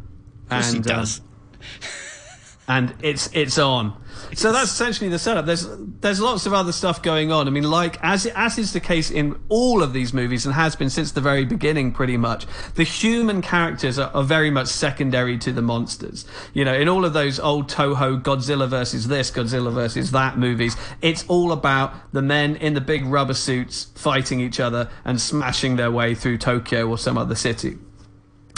Of 0.43 0.49
course 0.49 0.71
he 0.71 0.77
And, 0.77 0.87
uh, 0.91 0.95
does. 0.95 1.21
and 2.69 2.93
it's 3.01 3.29
it's 3.33 3.57
on. 3.57 3.99
So 4.35 4.51
that's 4.51 4.71
essentially 4.71 5.09
the 5.09 5.17
setup. 5.17 5.47
There's 5.47 5.67
there's 6.01 6.21
lots 6.21 6.45
of 6.45 6.53
other 6.53 6.71
stuff 6.71 7.01
going 7.01 7.31
on. 7.31 7.47
I 7.47 7.51
mean, 7.51 7.63
like 7.63 7.97
as 8.03 8.27
as 8.27 8.59
is 8.59 8.73
the 8.73 8.79
case 8.79 9.09
in 9.09 9.39
all 9.49 9.81
of 9.81 9.91
these 9.91 10.13
movies 10.13 10.45
and 10.45 10.53
has 10.53 10.75
been 10.75 10.91
since 10.91 11.11
the 11.11 11.19
very 11.19 11.45
beginning, 11.45 11.91
pretty 11.91 12.15
much. 12.15 12.45
The 12.75 12.83
human 12.83 13.41
characters 13.41 13.97
are, 13.97 14.11
are 14.13 14.23
very 14.23 14.51
much 14.51 14.67
secondary 14.67 15.39
to 15.39 15.51
the 15.51 15.63
monsters. 15.63 16.25
You 16.53 16.63
know, 16.63 16.75
in 16.75 16.87
all 16.87 17.05
of 17.05 17.13
those 17.13 17.39
old 17.39 17.69
Toho 17.69 18.21
Godzilla 18.21 18.69
versus 18.69 19.07
this, 19.07 19.31
Godzilla 19.31 19.73
versus 19.73 20.11
that 20.11 20.37
movies, 20.37 20.77
it's 21.01 21.25
all 21.27 21.51
about 21.51 21.93
the 22.13 22.21
men 22.21 22.55
in 22.55 22.75
the 22.75 22.81
big 22.81 23.03
rubber 23.03 23.33
suits 23.33 23.85
fighting 23.95 24.39
each 24.39 24.59
other 24.59 24.89
and 25.03 25.19
smashing 25.19 25.75
their 25.77 25.91
way 25.91 26.13
through 26.13 26.37
Tokyo 26.37 26.87
or 26.87 26.99
some 26.99 27.17
other 27.17 27.35
city. 27.35 27.79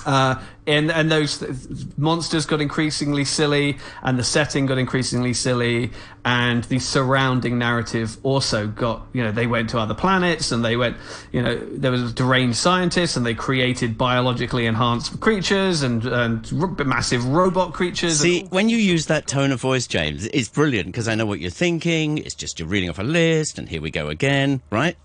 Uh, 0.05 0.41
and 0.67 0.91
and 0.91 1.11
those 1.11 1.39
th- 1.39 1.51
monsters 1.97 2.45
got 2.45 2.61
increasingly 2.61 3.25
silly, 3.25 3.77
and 4.03 4.17
the 4.17 4.23
setting 4.23 4.65
got 4.65 4.77
increasingly 4.77 5.33
silly, 5.33 5.91
and 6.23 6.63
the 6.65 6.79
surrounding 6.79 7.57
narrative 7.57 8.17
also 8.23 8.67
got 8.67 9.05
you 9.13 9.23
know 9.23 9.31
they 9.31 9.47
went 9.47 9.69
to 9.71 9.79
other 9.79 9.93
planets, 9.93 10.51
and 10.51 10.63
they 10.63 10.77
went 10.77 10.97
you 11.31 11.41
know 11.41 11.55
there 11.55 11.91
was 11.91 12.13
deranged 12.13 12.57
scientists, 12.57 13.15
and 13.15 13.25
they 13.25 13.33
created 13.33 13.97
biologically 13.97 14.65
enhanced 14.65 15.19
creatures 15.19 15.81
and 15.81 16.05
and 16.05 16.51
r- 16.59 16.85
massive 16.85 17.25
robot 17.25 17.73
creatures. 17.73 18.19
See, 18.19 18.41
and, 18.41 18.51
when 18.51 18.69
you 18.69 18.77
use 18.77 19.07
that 19.07 19.27
tone 19.27 19.51
of 19.51 19.59
voice, 19.59 19.87
James, 19.87 20.27
it's 20.27 20.49
brilliant 20.49 20.87
because 20.87 21.07
I 21.07 21.15
know 21.15 21.25
what 21.25 21.39
you're 21.39 21.49
thinking. 21.49 22.19
It's 22.19 22.35
just 22.35 22.59
you're 22.59 22.67
reading 22.67 22.89
off 22.89 22.99
a 22.99 23.03
list, 23.03 23.57
and 23.57 23.67
here 23.67 23.81
we 23.81 23.89
go 23.89 24.09
again, 24.09 24.61
right? 24.69 24.95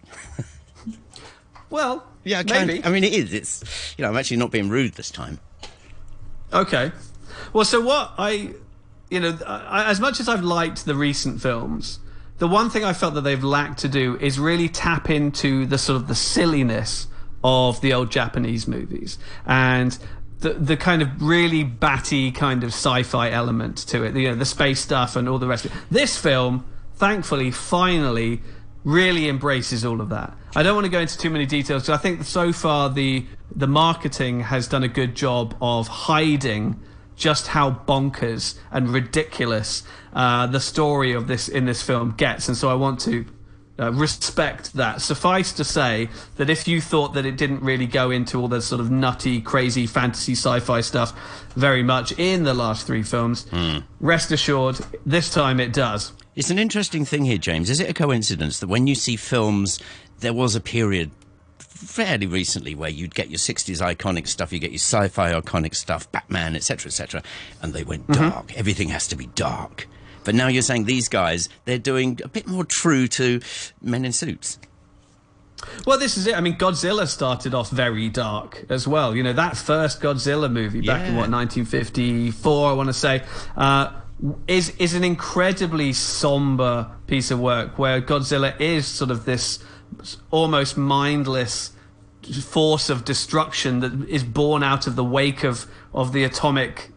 well, 1.70 2.04
Yeah, 2.26 2.40
I 2.40 2.42
can. 2.42 2.66
maybe. 2.66 2.84
I 2.84 2.90
mean, 2.90 3.04
it 3.04 3.12
is. 3.12 3.32
It's 3.32 3.94
you 3.96 4.02
know, 4.02 4.10
I'm 4.10 4.16
actually 4.16 4.38
not 4.38 4.50
being 4.50 4.68
rude 4.68 4.94
this 4.94 5.12
time. 5.12 5.38
Okay. 6.52 6.90
Well, 7.52 7.64
so 7.64 7.80
what 7.80 8.14
I, 8.18 8.50
you 9.10 9.20
know, 9.20 9.38
I, 9.46 9.88
as 9.88 10.00
much 10.00 10.18
as 10.18 10.28
I've 10.28 10.42
liked 10.42 10.86
the 10.86 10.96
recent 10.96 11.40
films, 11.40 12.00
the 12.38 12.48
one 12.48 12.68
thing 12.68 12.84
I 12.84 12.92
felt 12.92 13.14
that 13.14 13.20
they've 13.20 13.42
lacked 13.42 13.78
to 13.80 13.88
do 13.88 14.16
is 14.16 14.40
really 14.40 14.68
tap 14.68 15.08
into 15.08 15.66
the 15.66 15.78
sort 15.78 15.96
of 15.96 16.08
the 16.08 16.16
silliness 16.16 17.06
of 17.44 17.80
the 17.80 17.92
old 17.92 18.10
Japanese 18.10 18.66
movies 18.66 19.18
and 19.46 19.96
the 20.40 20.54
the 20.54 20.76
kind 20.76 21.02
of 21.02 21.22
really 21.22 21.62
batty 21.62 22.32
kind 22.32 22.64
of 22.64 22.70
sci-fi 22.70 23.30
element 23.30 23.76
to 23.88 24.02
it. 24.02 24.16
You 24.16 24.30
know, 24.30 24.34
the 24.34 24.44
space 24.44 24.80
stuff 24.80 25.14
and 25.14 25.28
all 25.28 25.38
the 25.38 25.46
rest 25.46 25.64
of 25.64 25.72
it. 25.72 25.78
This 25.92 26.16
film, 26.18 26.66
thankfully, 26.96 27.52
finally 27.52 28.42
really 28.87 29.29
embraces 29.29 29.85
all 29.85 30.01
of 30.01 30.09
that. 30.11 30.33
I 30.55 30.62
don't 30.62 30.77
want 30.77 30.85
to 30.85 30.90
go 30.90 31.01
into 31.01 31.18
too 31.18 31.29
many 31.29 31.44
details 31.44 31.83
because 31.83 31.99
I 31.99 32.01
think 32.01 32.25
so 32.25 32.53
far 32.53 32.88
the 32.88 33.27
the 33.55 33.66
marketing 33.66 34.40
has 34.40 34.68
done 34.68 34.85
a 34.85 34.88
good 34.88 35.14
job 35.14 35.57
of 35.61 35.88
hiding 35.88 36.81
just 37.16 37.49
how 37.49 37.70
bonkers 37.70 38.57
and 38.70 38.88
ridiculous 38.90 39.83
uh, 40.12 40.46
the 40.46 40.61
story 40.61 41.12
of 41.12 41.27
this 41.27 41.49
in 41.49 41.64
this 41.64 41.83
film 41.83 42.14
gets, 42.16 42.49
and 42.49 42.57
so 42.57 42.70
I 42.70 42.75
want 42.75 43.01
to. 43.01 43.27
Uh, 43.79 43.92
respect 43.92 44.72
that. 44.72 45.03
Suffice 45.03 45.53
to 45.53 45.62
say 45.62 46.09
that 46.37 46.49
if 46.49 46.66
you 46.66 46.81
thought 46.81 47.12
that 47.12 47.27
it 47.27 47.37
didn't 47.37 47.61
really 47.61 47.87
go 47.87 48.11
into 48.11 48.40
all 48.40 48.49
the 48.49 48.62
sort 48.62 48.81
of 48.81 48.90
nutty, 48.90 49.38
crazy 49.38 49.87
fantasy 49.87 50.33
sci-fi 50.33 50.81
stuff 50.81 51.12
very 51.55 51.83
much 51.83 52.11
in 52.12 52.44
the 52.44 52.55
last 52.55 52.87
three 52.87 53.03
films, 53.03 53.46
rest 54.01 54.33
assured, 54.33 54.79
this 55.05 55.31
time 55.31 55.61
it 55.61 55.75
does. 55.75 56.12
It's 56.37 56.51
an 56.51 56.59
interesting 56.59 57.07
thing 57.07 57.25
here, 57.25 57.38
James. 57.38 57.70
Is 57.70 57.81
it 57.81 57.88
a 57.88 57.94
coincidence 57.94 58.61
that 58.61 58.68
when 58.68 58.87
you 58.87 58.94
see 58.94 59.16
films, 59.16 59.81
there 60.20 60.35
was 60.35 60.55
a 60.55 60.61
period 60.61 61.11
fairly 61.59 62.27
recently 62.27 62.75
where 62.75 62.90
you'd 62.90 63.14
get 63.14 63.31
your 63.31 63.38
60s 63.38 63.81
iconic 63.81 64.29
stuff, 64.29 64.53
you 64.53 64.59
get 64.59 64.70
your 64.70 64.79
sci-fi 64.79 65.33
iconic 65.33 65.75
stuff, 65.75 66.11
Batman, 66.12 66.55
etc., 66.55 66.88
etc., 66.88 67.22
and 67.62 67.72
they 67.72 67.85
went 67.85 68.07
dark. 68.09 68.57
Everything 68.57 68.90
has 68.90 69.09
to 69.09 69.16
be 69.16 69.27
dark. 69.29 69.88
But 70.25 70.35
now 70.35 70.49
you're 70.49 70.62
saying 70.62 70.85
these 70.85 71.09
guys, 71.09 71.49
they're 71.64 71.79
doing 71.79 72.20
a 72.22 72.29
bit 72.29 72.46
more 72.46 72.64
true 72.64 73.09
to 73.09 73.40
men 73.81 74.05
in 74.05 74.12
suits. 74.12 74.59
Well, 75.87 75.99
this 75.99 76.18
is 76.18 76.27
it. 76.27 76.37
I 76.37 76.42
mean, 76.42 76.57
Godzilla 76.57 77.07
started 77.07 77.55
off 77.55 77.70
very 77.70 78.11
dark 78.11 78.66
as 78.68 78.87
well. 78.87 79.16
You 79.16 79.22
know, 79.22 79.33
that 79.33 79.57
first 79.57 80.03
Godzilla 80.03 80.53
movie 80.53 80.83
back 80.83 81.09
in 81.09 81.16
what 81.16 81.31
1954, 81.31 82.70
I 82.70 82.72
want 82.75 82.88
to 82.88 82.92
say, 82.92 83.25
uh, 83.57 83.90
is 84.46 84.70
is 84.79 84.94
an 84.94 85.05
incredibly 85.05 85.92
somber 85.92 86.90
piece 87.07 87.31
of 87.31 87.38
work 87.38 87.79
where 87.79 88.00
Godzilla 88.00 88.59
is 88.61 88.87
sort 88.87 89.11
of 89.11 89.24
this 89.24 89.59
almost 90.31 90.76
mindless 90.76 91.72
force 92.42 92.90
of 92.90 93.05
destruction 93.05 93.81
that 93.81 94.09
is 94.09 94.24
born 94.24 94.62
out 94.62 94.87
of 94.87 94.96
the 94.96 95.05
wake 95.05 95.44
of 95.44 95.66
of 95.92 96.12
the 96.12 96.24
atomic 96.24 96.90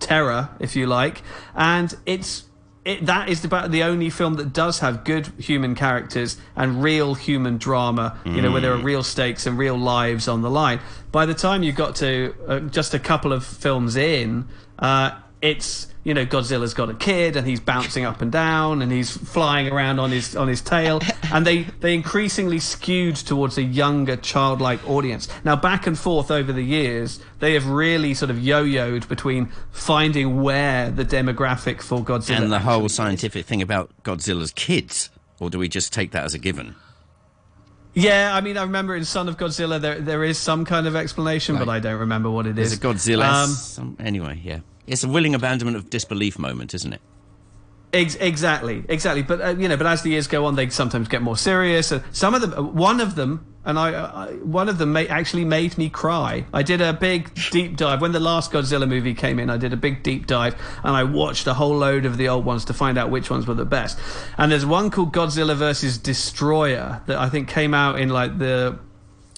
terror, 0.00 0.50
if 0.58 0.76
you 0.76 0.86
like, 0.86 1.22
and 1.54 1.96
it's. 2.06 2.44
It, 2.84 3.06
that 3.06 3.30
is 3.30 3.42
about 3.46 3.70
the 3.70 3.82
only 3.82 4.10
film 4.10 4.34
that 4.34 4.52
does 4.52 4.80
have 4.80 5.04
good 5.04 5.28
human 5.38 5.74
characters 5.74 6.36
and 6.54 6.82
real 6.82 7.14
human 7.14 7.56
drama, 7.56 8.18
you 8.26 8.42
know, 8.42 8.52
where 8.52 8.60
there 8.60 8.74
are 8.74 8.76
real 8.76 9.02
stakes 9.02 9.46
and 9.46 9.56
real 9.56 9.78
lives 9.78 10.28
on 10.28 10.42
the 10.42 10.50
line. 10.50 10.80
By 11.10 11.24
the 11.24 11.32
time 11.32 11.62
you 11.62 11.72
got 11.72 11.96
to 11.96 12.34
uh, 12.46 12.60
just 12.60 12.92
a 12.92 12.98
couple 12.98 13.32
of 13.32 13.42
films 13.42 13.96
in, 13.96 14.48
uh, 14.78 15.12
it's 15.40 15.93
you 16.04 16.14
know 16.14 16.24
Godzilla's 16.24 16.74
got 16.74 16.90
a 16.90 16.94
kid 16.94 17.34
and 17.36 17.46
he's 17.46 17.60
bouncing 17.60 18.04
up 18.04 18.22
and 18.22 18.30
down 18.30 18.82
and 18.82 18.92
he's 18.92 19.10
flying 19.16 19.72
around 19.72 19.98
on 19.98 20.10
his 20.10 20.36
on 20.36 20.48
his 20.48 20.60
tail, 20.60 21.00
and 21.32 21.46
they 21.46 21.62
they 21.80 21.94
increasingly 21.94 22.58
skewed 22.58 23.16
towards 23.16 23.58
a 23.58 23.62
younger 23.62 24.16
childlike 24.16 24.86
audience. 24.88 25.28
Now 25.44 25.56
back 25.56 25.86
and 25.86 25.98
forth 25.98 26.30
over 26.30 26.52
the 26.52 26.62
years, 26.62 27.20
they 27.40 27.54
have 27.54 27.66
really 27.66 28.14
sort 28.14 28.30
of 28.30 28.38
yo-yoed 28.38 29.08
between 29.08 29.50
finding 29.72 30.42
where 30.42 30.90
the 30.90 31.04
demographic 31.04 31.82
for 31.82 32.04
Godzilla 32.04 32.42
And 32.42 32.52
the 32.52 32.60
whole 32.60 32.88
scientific 32.88 33.46
thing 33.46 33.62
about 33.62 33.90
Godzilla's 34.04 34.52
kids. 34.52 35.10
Or 35.40 35.50
do 35.50 35.58
we 35.58 35.68
just 35.68 35.92
take 35.92 36.12
that 36.12 36.24
as 36.24 36.32
a 36.32 36.38
given? 36.38 36.76
Yeah, 37.92 38.34
I 38.34 38.40
mean, 38.40 38.56
I 38.56 38.62
remember 38.62 38.96
in 38.96 39.04
Son 39.04 39.28
of 39.28 39.36
Godzilla 39.36 39.80
there 39.80 40.00
there 40.00 40.24
is 40.24 40.36
some 40.36 40.64
kind 40.64 40.86
of 40.86 40.96
explanation, 40.96 41.56
but 41.56 41.68
I 41.68 41.80
don't 41.80 42.00
remember 42.00 42.30
what 42.30 42.46
it 42.46 42.56
There's 42.56 42.72
is. 42.72 42.78
a 42.78 42.80
Godzilla. 42.80 43.24
Um, 43.24 43.50
some, 43.50 43.96
anyway, 44.00 44.40
yeah. 44.42 44.60
It's 44.86 45.04
a 45.04 45.08
willing 45.08 45.34
abandonment 45.34 45.76
of 45.76 45.90
disbelief 45.90 46.38
moment, 46.38 46.74
isn't 46.74 46.92
it? 46.92 47.00
Ex- 47.92 48.16
exactly, 48.16 48.84
exactly. 48.88 49.22
But 49.22 49.40
uh, 49.40 49.54
you 49.56 49.68
know, 49.68 49.76
but 49.76 49.86
as 49.86 50.02
the 50.02 50.10
years 50.10 50.26
go 50.26 50.46
on, 50.46 50.56
they 50.56 50.68
sometimes 50.68 51.08
get 51.08 51.22
more 51.22 51.36
serious. 51.36 51.92
Uh, 51.92 52.02
some 52.10 52.34
of 52.34 52.40
them, 52.40 52.52
uh, 52.52 52.62
one 52.62 53.00
of 53.00 53.14
them 53.14 53.54
and 53.64 53.78
I, 53.78 53.92
I 53.92 54.32
one 54.34 54.68
of 54.68 54.78
them 54.78 54.92
ma- 54.92 55.00
actually 55.00 55.44
made 55.44 55.78
me 55.78 55.88
cry. 55.88 56.44
I 56.52 56.62
did 56.62 56.80
a 56.80 56.92
big 56.92 57.34
deep 57.50 57.76
dive 57.76 58.00
when 58.00 58.12
the 58.12 58.20
last 58.20 58.52
Godzilla 58.52 58.88
movie 58.88 59.14
came 59.14 59.38
in. 59.38 59.48
I 59.48 59.56
did 59.56 59.72
a 59.72 59.76
big 59.76 60.02
deep 60.02 60.26
dive, 60.26 60.54
and 60.82 60.94
I 60.94 61.04
watched 61.04 61.46
a 61.46 61.54
whole 61.54 61.76
load 61.76 62.04
of 62.04 62.16
the 62.16 62.28
old 62.28 62.44
ones 62.44 62.64
to 62.66 62.74
find 62.74 62.98
out 62.98 63.10
which 63.10 63.30
ones 63.30 63.46
were 63.46 63.54
the 63.54 63.64
best. 63.64 63.98
And 64.36 64.52
there's 64.52 64.66
one 64.66 64.90
called 64.90 65.12
Godzilla 65.12 65.56
versus 65.56 65.98
Destroyer 65.98 67.02
that 67.06 67.18
I 67.18 67.28
think 67.28 67.48
came 67.48 67.74
out 67.74 67.98
in 67.98 68.10
like 68.10 68.38
the 68.38 68.78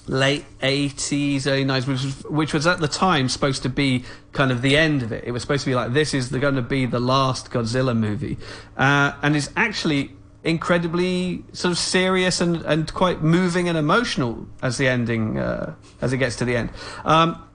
late 0.07 0.45
80s, 0.61 1.47
early 1.47 1.65
90s, 1.65 1.87
which 1.87 2.03
was, 2.03 2.23
which 2.23 2.53
was 2.53 2.67
at 2.67 2.79
the 2.79 2.87
time 2.87 3.29
supposed 3.29 3.63
to 3.63 3.69
be 3.69 4.03
kind 4.31 4.51
of 4.51 4.61
the 4.61 4.77
end 4.77 5.03
of 5.03 5.11
it. 5.11 5.23
It 5.25 5.31
was 5.31 5.41
supposed 5.41 5.63
to 5.65 5.69
be 5.69 5.75
like, 5.75 5.93
this 5.93 6.13
is 6.13 6.29
going 6.29 6.55
to 6.55 6.61
be 6.61 6.85
the 6.85 6.99
last 6.99 7.51
Godzilla 7.51 7.97
movie. 7.97 8.37
Uh, 8.77 9.13
and 9.21 9.35
it's 9.35 9.49
actually 9.55 10.11
incredibly 10.43 11.43
sort 11.51 11.73
of 11.73 11.77
serious 11.77 12.39
and, 12.39 12.61
and 12.61 12.93
quite 12.93 13.21
moving 13.21 13.67
and 13.67 13.77
emotional 13.77 14.47
as 14.61 14.77
the 14.77 14.87
ending, 14.87 15.37
uh, 15.37 15.75
as 16.01 16.13
it 16.13 16.17
gets 16.17 16.37
to 16.37 16.45
the 16.45 16.55
end. 16.55 16.69
Um, 17.03 17.46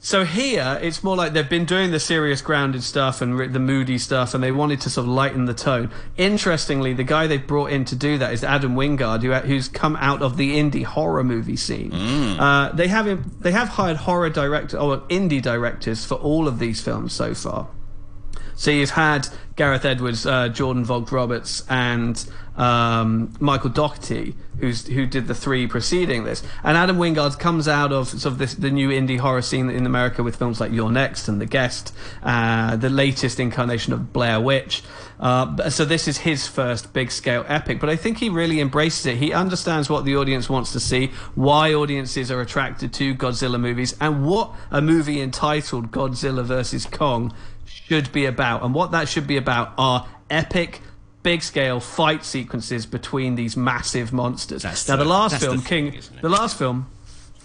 so 0.00 0.24
here, 0.24 0.78
it's 0.80 1.02
more 1.02 1.16
like 1.16 1.32
they've 1.32 1.48
been 1.48 1.64
doing 1.64 1.90
the 1.90 1.98
serious, 1.98 2.40
grounded 2.40 2.84
stuff 2.84 3.20
and 3.20 3.52
the 3.52 3.58
moody 3.58 3.98
stuff, 3.98 4.32
and 4.32 4.42
they 4.44 4.52
wanted 4.52 4.80
to 4.82 4.90
sort 4.90 5.06
of 5.06 5.12
lighten 5.12 5.46
the 5.46 5.54
tone. 5.54 5.90
Interestingly, 6.16 6.92
the 6.94 7.04
guy 7.04 7.26
they've 7.26 7.44
brought 7.44 7.72
in 7.72 7.84
to 7.86 7.96
do 7.96 8.16
that 8.18 8.32
is 8.32 8.44
Adam 8.44 8.76
Wingard, 8.76 9.22
who, 9.22 9.32
who's 9.34 9.68
come 9.68 9.96
out 9.96 10.22
of 10.22 10.36
the 10.36 10.56
indie 10.56 10.84
horror 10.84 11.24
movie 11.24 11.56
scene. 11.56 11.92
Uh, 11.92 12.70
they 12.72 12.86
have 12.86 13.08
him, 13.08 13.36
they 13.40 13.50
have 13.50 13.68
hired 13.68 13.96
horror 13.96 14.30
director 14.30 14.78
or 14.78 14.98
indie 15.08 15.42
directors 15.42 16.04
for 16.04 16.14
all 16.14 16.46
of 16.46 16.60
these 16.60 16.80
films 16.80 17.12
so 17.12 17.34
far. 17.34 17.68
So 18.54 18.72
you've 18.72 18.90
had 18.90 19.28
Gareth 19.54 19.84
Edwards, 19.84 20.26
uh, 20.26 20.48
Jordan 20.48 20.84
Vogt 20.84 21.12
Roberts, 21.12 21.64
and 21.68 22.24
um, 22.58 23.32
Michael 23.38 23.70
Dougherty, 23.70 24.34
who's 24.58 24.86
who 24.86 25.06
did 25.06 25.28
the 25.28 25.34
three 25.34 25.66
preceding 25.66 26.24
this. 26.24 26.42
And 26.64 26.76
Adam 26.76 26.98
Wingard 26.98 27.38
comes 27.38 27.68
out 27.68 27.92
of 27.92 28.08
sort 28.08 28.26
of 28.26 28.38
this, 28.38 28.54
the 28.54 28.70
new 28.70 28.90
indie 28.90 29.18
horror 29.18 29.42
scene 29.42 29.70
in 29.70 29.86
America 29.86 30.22
with 30.22 30.36
films 30.36 30.60
like 30.60 30.72
You're 30.72 30.90
Next 30.90 31.28
and 31.28 31.40
The 31.40 31.46
Guest, 31.46 31.94
uh, 32.22 32.76
the 32.76 32.90
latest 32.90 33.38
incarnation 33.38 33.92
of 33.92 34.12
Blair 34.12 34.40
Witch. 34.40 34.82
Uh, 35.20 35.70
so 35.70 35.84
this 35.84 36.06
is 36.06 36.18
his 36.18 36.46
first 36.46 36.92
big 36.92 37.10
scale 37.10 37.44
epic, 37.48 37.80
but 37.80 37.88
I 37.88 37.96
think 37.96 38.18
he 38.18 38.28
really 38.28 38.60
embraces 38.60 39.06
it. 39.06 39.16
He 39.16 39.32
understands 39.32 39.88
what 39.88 40.04
the 40.04 40.16
audience 40.16 40.48
wants 40.48 40.72
to 40.72 40.80
see, 40.80 41.12
why 41.34 41.74
audiences 41.74 42.30
are 42.30 42.40
attracted 42.40 42.92
to 42.94 43.14
Godzilla 43.14 43.58
movies, 43.58 43.96
and 44.00 44.24
what 44.24 44.54
a 44.70 44.80
movie 44.80 45.20
entitled 45.20 45.90
Godzilla 45.90 46.44
vs 46.44 46.86
Kong 46.86 47.32
should 47.64 48.12
be 48.12 48.26
about. 48.26 48.62
And 48.62 48.74
what 48.74 48.92
that 48.92 49.08
should 49.08 49.26
be 49.26 49.36
about 49.36 49.72
are 49.76 50.06
epic, 50.30 50.82
big 51.28 51.42
scale 51.42 51.78
fight 51.78 52.24
sequences 52.24 52.86
between 52.86 53.34
these 53.34 53.54
massive 53.54 54.14
monsters. 54.14 54.62
That's 54.62 54.88
now, 54.88 54.96
the, 54.96 55.04
the- 55.04 55.10
last 55.10 55.32
that's 55.32 55.44
the 55.44 55.50
film, 55.50 55.60
thing, 55.60 55.92
King, 55.92 56.02
the 56.22 56.30
last 56.30 56.56
film. 56.56 56.90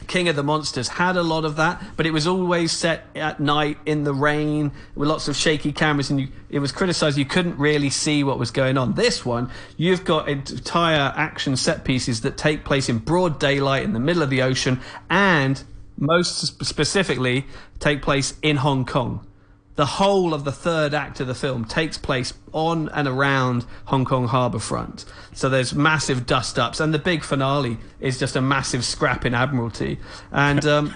King 0.08 0.30
of 0.30 0.38
the 0.38 0.44
Monsters 0.44 0.88
had 0.88 1.18
a 1.18 1.24
lot 1.24 1.44
of 1.44 1.58
that, 1.58 1.82
but 1.98 2.06
it 2.06 2.12
was 2.12 2.26
always 2.26 2.72
set 2.72 3.06
at 3.16 3.40
night 3.42 3.78
in 3.86 4.06
the 4.06 4.14
rain 4.14 4.72
with 4.96 5.08
lots 5.10 5.28
of 5.28 5.36
shaky 5.36 5.72
cameras, 5.74 6.10
and 6.10 6.20
you, 6.22 6.28
it 6.50 6.60
was 6.60 6.72
criticized. 6.72 7.18
You 7.18 7.26
couldn't 7.26 7.58
really 7.58 7.90
see 7.90 8.24
what 8.24 8.38
was 8.40 8.52
going 8.52 8.78
on. 8.78 8.94
This 8.96 9.26
one, 9.26 9.50
you've 9.78 10.04
got 10.06 10.28
entire 10.30 11.14
action 11.16 11.56
set 11.58 11.84
pieces 11.84 12.22
that 12.22 12.38
take 12.38 12.64
place 12.66 12.88
in 12.90 13.00
broad 13.00 13.40
daylight 13.40 13.84
in 13.84 13.92
the 13.94 14.00
middle 14.00 14.24
of 14.24 14.30
the 14.30 14.42
ocean, 14.42 14.80
and 15.10 15.62
most 15.98 16.64
specifically, 16.66 17.46
take 17.80 18.02
place 18.02 18.34
in 18.42 18.58
Hong 18.58 18.86
Kong 18.86 19.26
the 19.76 19.86
whole 19.86 20.34
of 20.34 20.44
the 20.44 20.52
third 20.52 20.94
act 20.94 21.20
of 21.20 21.28
the 21.28 21.36
film 21.36 21.66
takes 21.66 21.98
place 21.98 22.34
on 22.52 22.90
and 22.90 23.08
around 23.08 23.66
Hong 23.86 24.06
Kong 24.06 24.28
harbour 24.28 24.60
front. 24.60 25.06
So 25.34 25.50
there's 25.50 25.74
massive 25.74 26.26
dust 26.26 26.60
ups, 26.60 26.80
and 26.80 26.94
the 26.94 27.00
big 27.00 27.24
finale 27.24 27.78
is 28.00 28.20
just 28.20 28.36
a 28.36 28.42
massive 28.42 28.86
scrap 28.86 29.26
in 29.26 29.34
Admiralty. 29.34 30.00
And 30.32 30.66
um, 30.68 30.96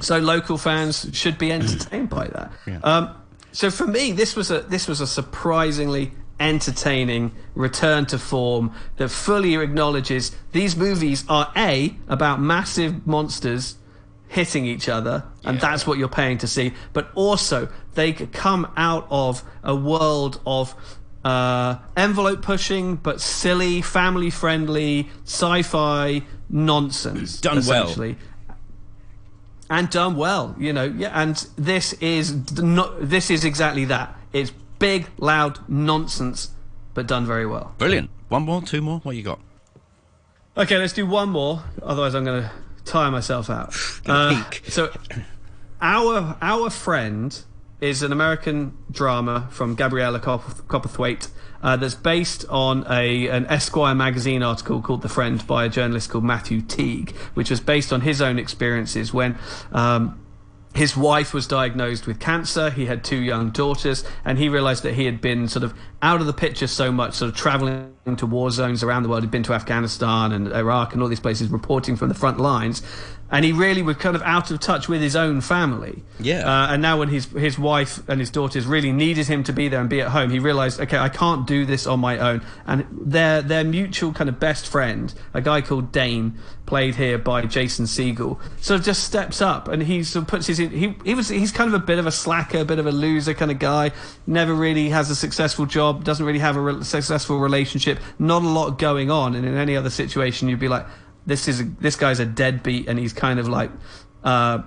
so 0.00 0.18
local 0.18 0.56
fans 0.56 1.10
should 1.12 1.38
be 1.38 1.52
entertained 1.52 2.08
by 2.08 2.28
that. 2.28 2.52
Um, 2.82 3.14
so 3.52 3.70
for 3.70 3.86
me, 3.86 4.12
this 4.12 4.36
was 4.36 4.50
a 4.50 4.60
this 4.60 4.88
was 4.88 5.00
a 5.00 5.06
surprisingly 5.06 6.12
entertaining 6.38 7.32
return 7.54 8.04
to 8.06 8.18
form 8.18 8.72
that 8.96 9.08
fully 9.08 9.54
acknowledges 9.54 10.36
these 10.52 10.76
movies 10.76 11.24
are 11.28 11.50
a 11.56 11.96
about 12.08 12.40
massive 12.40 13.06
monsters 13.06 13.76
hitting 14.36 14.66
each 14.66 14.86
other, 14.86 15.24
and 15.44 15.58
that's 15.58 15.86
what 15.86 15.96
you're 15.96 16.10
paying 16.10 16.36
to 16.36 16.46
see. 16.46 16.74
But 16.92 17.10
also, 17.14 17.70
they 17.94 18.12
could 18.12 18.34
come 18.34 18.70
out 18.76 19.06
of 19.10 19.42
a 19.64 19.74
world 19.74 20.42
of 20.46 20.74
uh, 21.24 21.78
envelope 21.96 22.42
pushing, 22.42 22.96
but 22.96 23.22
silly, 23.22 23.80
family 23.80 24.28
friendly, 24.28 25.08
sci 25.24 25.62
fi 25.62 26.22
nonsense. 26.50 27.40
Done 27.40 27.64
well. 27.66 28.14
And 29.70 29.88
done 29.88 30.16
well, 30.16 30.54
you 30.58 30.74
know, 30.74 30.84
yeah. 30.84 31.10
And 31.14 31.34
this 31.56 31.94
is 31.94 32.52
not. 32.60 33.08
This 33.08 33.30
is 33.30 33.42
exactly 33.42 33.86
that. 33.86 34.14
It's 34.34 34.52
big, 34.78 35.08
loud 35.16 35.58
nonsense, 35.66 36.50
but 36.92 37.06
done 37.06 37.24
very 37.24 37.46
well. 37.46 37.74
Brilliant. 37.78 38.10
One 38.28 38.42
more, 38.42 38.60
two 38.60 38.82
more. 38.82 38.98
What 39.00 39.16
you 39.16 39.22
got? 39.22 39.40
Okay, 40.58 40.76
let's 40.76 40.92
do 40.92 41.06
one 41.06 41.30
more. 41.30 41.64
Otherwise, 41.82 42.14
I'm 42.14 42.24
going 42.24 42.42
to 42.42 42.50
tire 42.86 43.10
myself 43.10 43.50
out. 43.50 43.74
Uh, 44.06 44.44
so, 44.68 44.90
our 45.80 46.36
our 46.40 46.70
friend 46.70 47.38
is 47.80 48.02
an 48.02 48.12
American 48.12 48.76
drama 48.90 49.48
from 49.50 49.74
Gabriela 49.74 50.18
Copper- 50.18 50.62
Cowperthwaite 50.62 51.28
uh, 51.62 51.76
that's 51.76 51.94
based 51.94 52.44
on 52.48 52.86
a 52.88 53.28
an 53.28 53.46
Esquire 53.46 53.94
magazine 53.94 54.42
article 54.42 54.80
called 54.80 55.02
"The 55.02 55.08
Friend" 55.08 55.44
by 55.46 55.64
a 55.64 55.68
journalist 55.68 56.10
called 56.10 56.24
Matthew 56.24 56.62
Teague, 56.62 57.14
which 57.34 57.50
was 57.50 57.60
based 57.60 57.92
on 57.92 58.00
his 58.02 58.22
own 58.22 58.38
experiences 58.38 59.12
when. 59.12 59.38
Um, 59.72 60.20
his 60.76 60.96
wife 60.96 61.32
was 61.32 61.46
diagnosed 61.46 62.06
with 62.06 62.20
cancer. 62.20 62.70
He 62.70 62.84
had 62.84 63.02
two 63.02 63.16
young 63.16 63.50
daughters, 63.50 64.04
and 64.24 64.38
he 64.38 64.48
realized 64.48 64.82
that 64.82 64.94
he 64.94 65.06
had 65.06 65.20
been 65.20 65.48
sort 65.48 65.62
of 65.62 65.74
out 66.02 66.20
of 66.20 66.26
the 66.26 66.32
picture 66.34 66.66
so 66.66 66.92
much, 66.92 67.14
sort 67.14 67.30
of 67.30 67.36
traveling 67.36 67.92
to 68.16 68.26
war 68.26 68.50
zones 68.50 68.82
around 68.82 69.02
the 69.02 69.08
world. 69.08 69.22
He'd 69.22 69.30
been 69.30 69.42
to 69.44 69.54
Afghanistan 69.54 70.32
and 70.32 70.52
Iraq 70.52 70.92
and 70.92 71.02
all 71.02 71.08
these 71.08 71.20
places, 71.20 71.48
reporting 71.48 71.96
from 71.96 72.08
the 72.08 72.14
front 72.14 72.38
lines. 72.38 72.82
And 73.30 73.44
he 73.44 73.52
really 73.52 73.82
was 73.82 73.96
kind 73.96 74.14
of 74.14 74.22
out 74.22 74.50
of 74.50 74.60
touch 74.60 74.88
with 74.88 75.00
his 75.00 75.16
own 75.16 75.40
family. 75.40 76.04
Yeah. 76.20 76.46
Uh, 76.46 76.72
and 76.72 76.82
now, 76.82 76.98
when 76.98 77.08
his 77.08 77.26
his 77.26 77.58
wife 77.58 78.00
and 78.08 78.20
his 78.20 78.30
daughters 78.30 78.66
really 78.66 78.92
needed 78.92 79.26
him 79.26 79.42
to 79.44 79.52
be 79.52 79.68
there 79.68 79.80
and 79.80 79.90
be 79.90 80.00
at 80.00 80.08
home, 80.08 80.30
he 80.30 80.38
realized, 80.38 80.80
okay, 80.80 80.98
I 80.98 81.08
can't 81.08 81.46
do 81.46 81.64
this 81.66 81.86
on 81.86 82.00
my 82.00 82.18
own. 82.18 82.42
And 82.66 82.86
their 82.92 83.42
their 83.42 83.64
mutual 83.64 84.12
kind 84.12 84.28
of 84.28 84.38
best 84.38 84.68
friend, 84.68 85.12
a 85.34 85.40
guy 85.40 85.60
called 85.60 85.90
Dane, 85.90 86.38
played 86.66 86.96
here 86.96 87.16
by 87.16 87.42
Jason 87.42 87.86
Segel, 87.86 88.38
sort 88.60 88.80
of 88.80 88.86
just 88.86 89.04
steps 89.04 89.40
up 89.40 89.68
and 89.68 89.82
he 89.82 90.02
sort 90.04 90.24
of 90.24 90.28
puts 90.28 90.46
his 90.46 90.58
he 90.58 90.94
he 91.04 91.14
was 91.14 91.28
he's 91.28 91.52
kind 91.52 91.72
of 91.72 91.80
a 91.80 91.84
bit 91.84 91.98
of 91.98 92.06
a 92.06 92.12
slacker, 92.12 92.58
a 92.58 92.64
bit 92.64 92.78
of 92.78 92.86
a 92.86 92.92
loser 92.92 93.34
kind 93.34 93.50
of 93.50 93.58
guy. 93.58 93.92
Never 94.26 94.54
really 94.54 94.90
has 94.90 95.10
a 95.10 95.16
successful 95.16 95.66
job, 95.66 96.04
doesn't 96.04 96.24
really 96.24 96.40
have 96.40 96.56
a 96.56 96.60
re- 96.60 96.84
successful 96.84 97.38
relationship, 97.38 97.98
not 98.18 98.42
a 98.42 98.48
lot 98.48 98.78
going 98.78 99.10
on. 99.10 99.34
And 99.34 99.46
in 99.46 99.56
any 99.56 99.76
other 99.76 99.90
situation, 99.90 100.48
you'd 100.48 100.60
be 100.60 100.68
like, 100.68 100.86
this 101.26 101.48
is 101.48 101.60
a, 101.60 101.64
this 101.64 101.96
guy's 101.96 102.20
a 102.20 102.26
deadbeat, 102.26 102.88
and 102.88 102.98
he's 102.98 103.12
kind 103.12 103.38
of 103.38 103.48
like. 103.48 103.70
Uh, 104.24 104.62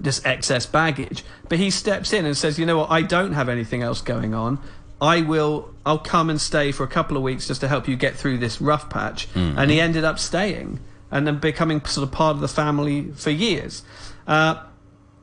just 0.00 0.26
excess 0.26 0.66
baggage. 0.66 1.24
But 1.48 1.58
he 1.58 1.70
steps 1.70 2.12
in 2.12 2.26
and 2.26 2.36
says, 2.36 2.58
"You 2.58 2.66
know 2.66 2.78
what? 2.78 2.90
I 2.90 3.02
don't 3.02 3.32
have 3.32 3.48
anything 3.48 3.82
else 3.82 4.02
going 4.02 4.34
on. 4.34 4.58
I 5.00 5.22
will. 5.22 5.74
I'll 5.84 5.98
come 5.98 6.30
and 6.30 6.40
stay 6.40 6.72
for 6.72 6.84
a 6.84 6.88
couple 6.88 7.16
of 7.16 7.22
weeks 7.22 7.46
just 7.48 7.60
to 7.62 7.68
help 7.68 7.88
you 7.88 7.96
get 7.96 8.14
through 8.14 8.38
this 8.38 8.60
rough 8.60 8.90
patch." 8.90 9.26
And 9.58 9.70
he 9.70 9.80
ended 9.80 10.04
up 10.04 10.18
staying 10.18 10.80
and 11.10 11.26
then 11.26 11.38
becoming 11.38 11.82
sort 11.84 12.06
of 12.06 12.12
part 12.12 12.34
of 12.34 12.40
the 12.40 12.48
family 12.48 13.10
for 13.12 13.30
years. 13.30 13.82
Uh, 14.26 14.62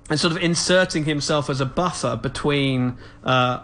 and 0.10 0.20
sort 0.20 0.36
of 0.36 0.42
inserting 0.42 1.06
himself 1.06 1.50
as 1.50 1.62
a 1.62 1.66
buffer 1.66 2.16
between 2.16 2.98
uh, 3.24 3.60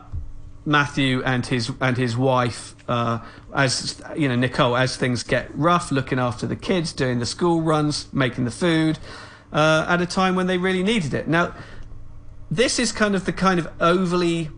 Matthew 0.66 1.24
and 1.24 1.46
his 1.46 1.72
and 1.82 1.98
his 1.98 2.18
wife, 2.18 2.76
uh, 2.88 3.20
as 3.54 4.02
you 4.16 4.28
know, 4.28 4.36
Nicole, 4.36 4.76
as 4.76 4.98
things 4.98 5.24
get 5.24 5.50
rough, 5.56 5.92
looking 5.92 6.20
after 6.20 6.46
the 6.46 6.56
kids, 6.56 6.94
doing 6.94 7.20
the 7.20 7.26
school 7.26 7.62
runs, 7.62 8.12
making 8.14 8.46
the 8.46 8.52
food, 8.52 9.00
uh, 9.54 9.86
at 9.88 10.02
a 10.02 10.06
time 10.06 10.36
when 10.36 10.48
they 10.48 10.58
really 10.58 10.84
needed 10.84 11.14
it. 11.14 11.28
Now, 11.28 11.56
this 12.52 12.80
is 12.80 12.92
kind 12.92 13.16
of 13.16 13.26
the 13.26 13.34
kind 13.34 13.60
of 13.60 13.70
overly 13.80 14.50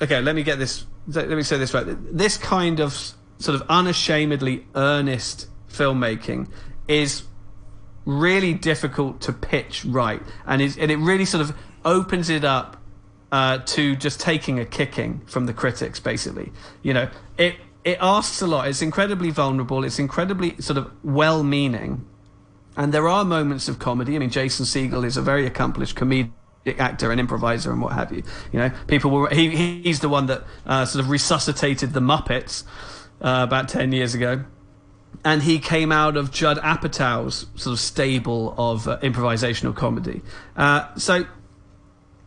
okay. 0.00 0.20
Let 0.20 0.34
me 0.34 0.42
get 0.42 0.58
this. 0.58 0.86
Let 1.08 1.28
me 1.28 1.42
say 1.42 1.58
this 1.58 1.74
right. 1.74 1.84
This 2.16 2.36
kind 2.36 2.80
of 2.80 2.92
sort 3.38 3.60
of 3.60 3.62
unashamedly 3.68 4.66
earnest 4.74 5.48
filmmaking 5.68 6.48
is 6.88 7.24
really 8.04 8.54
difficult 8.54 9.20
to 9.20 9.32
pitch 9.32 9.84
right, 9.84 10.22
and 10.46 10.62
is 10.62 10.78
and 10.78 10.90
it 10.90 10.96
really 10.96 11.24
sort 11.24 11.42
of 11.42 11.56
opens 11.84 12.30
it 12.30 12.44
up 12.44 12.75
uh, 13.36 13.58
to 13.74 13.82
just 14.04 14.18
taking 14.30 14.56
a 14.60 14.64
kicking 14.64 15.12
from 15.26 15.46
the 15.46 15.52
critics. 15.52 15.98
Basically, 16.00 16.48
you 16.86 16.94
know, 16.94 17.06
it 17.36 17.54
it 17.82 17.98
asks 18.00 18.42
a 18.42 18.46
lot. 18.46 18.68
It's 18.68 18.82
incredibly 18.82 19.30
vulnerable. 19.30 19.86
It's 19.86 19.98
incredibly 19.98 20.50
sort 20.60 20.78
of 20.78 20.86
well-meaning, 21.02 21.90
and 22.76 22.92
there 22.94 23.06
are 23.14 23.24
moments 23.24 23.68
of 23.68 23.78
comedy. 23.78 24.12
I 24.16 24.18
mean, 24.18 24.30
Jason 24.30 24.66
Segel 24.66 25.04
is 25.04 25.16
a 25.16 25.22
very 25.22 25.46
accomplished 25.46 25.96
comedian 26.00 26.32
actor 26.78 27.10
and 27.12 27.20
improviser 27.20 27.70
and 27.72 27.80
what 27.82 27.92
have 27.92 28.10
you. 28.16 28.22
You 28.52 28.58
know, 28.60 28.70
people 28.86 29.10
were 29.10 29.30
he 29.30 29.44
he's 29.82 30.00
the 30.00 30.08
one 30.08 30.26
that 30.26 30.40
uh, 30.66 30.84
sort 30.84 31.04
of 31.04 31.10
resuscitated 31.10 31.92
the 31.92 32.00
Muppets 32.00 32.64
uh, 33.20 33.44
about 33.48 33.68
ten 33.68 33.92
years 33.92 34.14
ago. 34.14 34.44
and 35.24 35.42
he 35.42 35.58
came 35.58 35.90
out 35.92 36.16
of 36.16 36.30
Judd 36.30 36.58
Apatow's 36.58 37.46
sort 37.56 37.72
of 37.72 37.80
stable 37.80 38.54
of 38.56 38.86
uh, 38.86 38.98
improvisational 39.02 39.74
comedy. 39.74 40.22
Uh, 40.56 40.94
so 40.96 41.26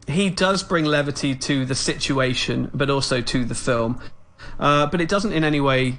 he 0.09 0.29
does 0.29 0.63
bring 0.63 0.85
levity 0.85 1.35
to 1.35 1.65
the 1.65 1.75
situation, 1.75 2.69
but 2.73 2.89
also 2.89 3.21
to 3.21 3.45
the 3.45 3.55
film. 3.55 4.01
Uh, 4.59 4.85
but 4.87 5.01
it 5.01 5.09
doesn't 5.09 5.33
in 5.33 5.43
any 5.43 5.59
way 5.61 5.97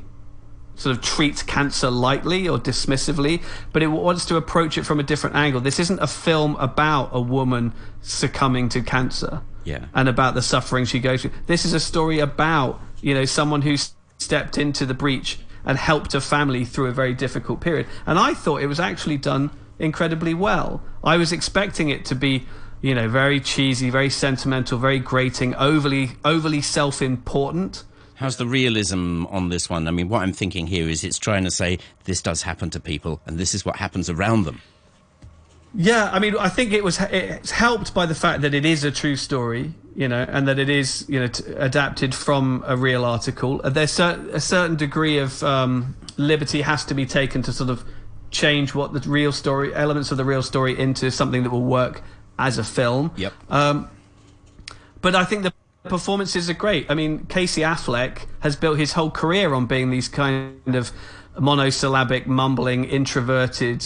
sort 0.75 0.97
of 0.97 1.03
treat 1.03 1.45
cancer 1.47 1.91
lightly 1.91 2.49
or 2.49 2.59
dismissively, 2.59 3.43
but 3.73 3.83
it 3.83 3.89
wants 3.89 4.25
to 4.25 4.37
approach 4.37 4.79
it 4.79 4.85
from 4.85 4.99
a 4.99 5.03
different 5.03 5.37
angle. 5.37 5.61
This 5.61 5.79
isn't 5.79 5.99
a 6.01 6.07
film 6.07 6.57
about 6.57 7.11
a 7.13 7.21
woman 7.21 7.73
succumbing 8.01 8.71
to 8.71 8.81
cancer 8.81 9.43
Yeah. 9.65 9.87
and 9.95 10.09
about 10.09 10.35
the 10.35 10.41
suffering 10.43 10.87
she 10.87 10.99
goes 10.99 11.21
through. 11.23 11.33
This 11.47 11.67
is 11.67 11.75
a 11.75 11.81
story 11.81 12.19
about, 12.19 12.81
you 13.03 13.13
know, 13.13 13.27
someone 13.27 13.61
who 13.63 13.77
stepped 14.17 14.57
into 14.57 14.87
the 14.87 14.95
breach 14.95 15.39
and 15.67 15.77
helped 15.77 16.15
a 16.15 16.21
family 16.21 16.65
through 16.65 16.87
a 16.87 16.93
very 16.93 17.13
difficult 17.13 17.61
period. 17.61 17.87
And 18.07 18.19
I 18.19 18.33
thought 18.33 18.63
it 18.63 18.67
was 18.67 18.81
actually 18.81 19.19
done 19.19 19.51
incredibly 19.79 20.33
well. 20.33 20.83
I 21.05 21.19
was 21.19 21.31
expecting 21.33 21.91
it 21.91 22.07
to 22.07 22.15
be, 22.15 22.47
you 22.83 22.95
know, 22.95 23.09
very 23.09 23.41
cheesy, 23.41 23.91
very 23.91 24.11
sentimental, 24.11 24.79
very 24.79 24.99
grating, 24.99 25.55
overly 25.57 26.11
overly 26.25 26.63
self-important. 26.63 27.85
How's 28.15 28.37
the 28.37 28.47
realism 28.47 29.25
on 29.27 29.49
this 29.49 29.71
one? 29.71 29.89
I 29.89 29.93
mean, 29.93 30.09
what 30.09 30.23
I'm 30.23 30.33
thinking 30.33 30.67
here 30.67 30.89
is 30.89 31.05
it's 31.05 31.19
trying 31.19 31.45
to 31.45 31.51
say 31.51 31.79
this 32.05 32.21
does 32.21 32.43
happen 32.43 32.69
to 32.71 32.81
people, 32.81 33.21
and 33.27 33.39
this 33.39 33.55
is 33.55 33.65
what 33.65 33.77
happens 33.77 34.11
around 34.11 34.45
them. 34.45 34.61
Yeah, 35.75 36.11
I 36.13 36.19
mean, 36.19 36.37
I 36.37 36.49
think 36.49 36.73
it 36.73 36.83
was 36.83 37.01
it's 37.01 37.53
helped 37.53 37.95
by 37.95 38.07
the 38.07 38.15
fact 38.15 38.43
that 38.43 38.55
it 38.55 38.65
is 38.65 38.83
a 38.83 38.91
true 38.91 39.17
story, 39.17 39.73
you 39.95 40.09
know, 40.09 40.27
and 40.29 40.49
that 40.49 40.59
it 40.59 40.69
is 40.69 41.07
you 41.09 41.21
know 41.21 41.29
t- 41.29 41.45
adapted 41.53 42.15
from 42.15 42.65
a 42.67 42.77
real 42.77 43.05
article. 43.05 43.61
Uh, 43.63 43.71
There's 43.71 43.93
cer- 43.93 44.21
a 44.33 44.41
certain 44.41 44.77
degree 44.77 45.19
of 45.19 45.43
um, 45.43 45.97
liberty 46.17 46.63
has 46.63 46.85
to 46.87 46.95
be 46.95 47.07
taken 47.07 47.43
to 47.43 47.53
sort 47.53 47.71
of 47.71 47.85
change 48.31 48.75
what 48.75 48.93
the 48.93 49.01
real 49.09 49.33
story 49.33 49.75
elements 49.75 50.11
of 50.11 50.17
the 50.17 50.25
real 50.25 50.43
story 50.43 50.79
into 50.79 51.11
something 51.11 51.43
that 51.43 51.51
will 51.51 51.63
work 51.63 52.03
as 52.41 52.59
a 52.59 52.65
film. 52.65 53.13
Yep. 53.17 53.33
Um, 53.49 53.89
but 55.01 55.15
I 55.15 55.25
think 55.25 55.45
the 55.45 55.53
performances 55.85 56.51
are 56.51 56.55
great. 56.55 56.91
I 56.91 56.95
mean, 56.95 57.27
Casey 57.27 57.61
Affleck 57.61 58.27
has 58.41 58.57
built 58.57 58.79
his 58.79 58.95
whole 58.95 59.11
career 59.11 59.55
on 59.55 59.67
being 59.67 59.91
these 59.91 60.09
kind 60.09 60.75
of 60.75 60.91
monosyllabic, 61.39 62.27
mumbling, 62.27 62.85
introverted 62.85 63.85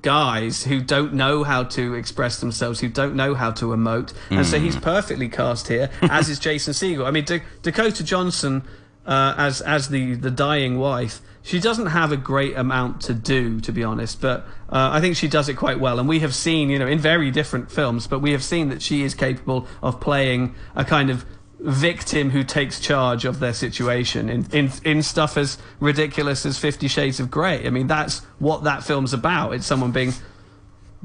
guys 0.00 0.64
who 0.64 0.80
don't 0.80 1.14
know 1.14 1.44
how 1.44 1.62
to 1.62 1.94
express 1.94 2.40
themselves, 2.40 2.80
who 2.80 2.88
don't 2.88 3.14
know 3.14 3.34
how 3.34 3.52
to 3.52 3.66
emote, 3.66 4.12
and 4.30 4.44
so 4.44 4.58
he's 4.58 4.74
mm. 4.74 4.82
perfectly 4.82 5.28
cast 5.28 5.68
here. 5.68 5.90
as 6.02 6.28
is 6.28 6.38
Jason 6.38 6.72
Segel. 6.72 7.06
I 7.06 7.10
mean, 7.12 7.24
Da- 7.24 7.42
Dakota 7.62 8.02
Johnson 8.02 8.62
uh, 9.06 9.34
as 9.36 9.60
as 9.60 9.88
the 9.88 10.14
the 10.14 10.30
dying 10.30 10.78
wife. 10.78 11.20
She 11.44 11.58
doesn't 11.58 11.86
have 11.86 12.12
a 12.12 12.16
great 12.16 12.56
amount 12.56 13.00
to 13.02 13.14
do, 13.14 13.60
to 13.62 13.72
be 13.72 13.82
honest, 13.82 14.20
but 14.20 14.46
uh, 14.68 14.90
I 14.92 15.00
think 15.00 15.16
she 15.16 15.26
does 15.26 15.48
it 15.48 15.54
quite 15.54 15.80
well. 15.80 15.98
And 15.98 16.08
we 16.08 16.20
have 16.20 16.36
seen, 16.36 16.70
you 16.70 16.78
know, 16.78 16.86
in 16.86 17.00
very 17.00 17.32
different 17.32 17.68
films, 17.68 18.06
but 18.06 18.20
we 18.20 18.30
have 18.30 18.44
seen 18.44 18.68
that 18.68 18.80
she 18.80 19.02
is 19.02 19.12
capable 19.12 19.66
of 19.82 20.00
playing 20.00 20.54
a 20.76 20.84
kind 20.84 21.10
of 21.10 21.24
victim 21.58 22.30
who 22.30 22.44
takes 22.44 22.80
charge 22.80 23.24
of 23.24 23.38
their 23.38 23.52
situation 23.52 24.28
in, 24.28 24.46
in 24.52 24.70
in 24.84 25.02
stuff 25.02 25.36
as 25.36 25.58
ridiculous 25.80 26.46
as 26.46 26.58
Fifty 26.58 26.88
Shades 26.88 27.18
of 27.18 27.30
Grey. 27.30 27.66
I 27.66 27.70
mean, 27.70 27.88
that's 27.88 28.20
what 28.38 28.64
that 28.64 28.84
film's 28.84 29.12
about. 29.12 29.54
It's 29.54 29.66
someone 29.66 29.90
being 29.92 30.12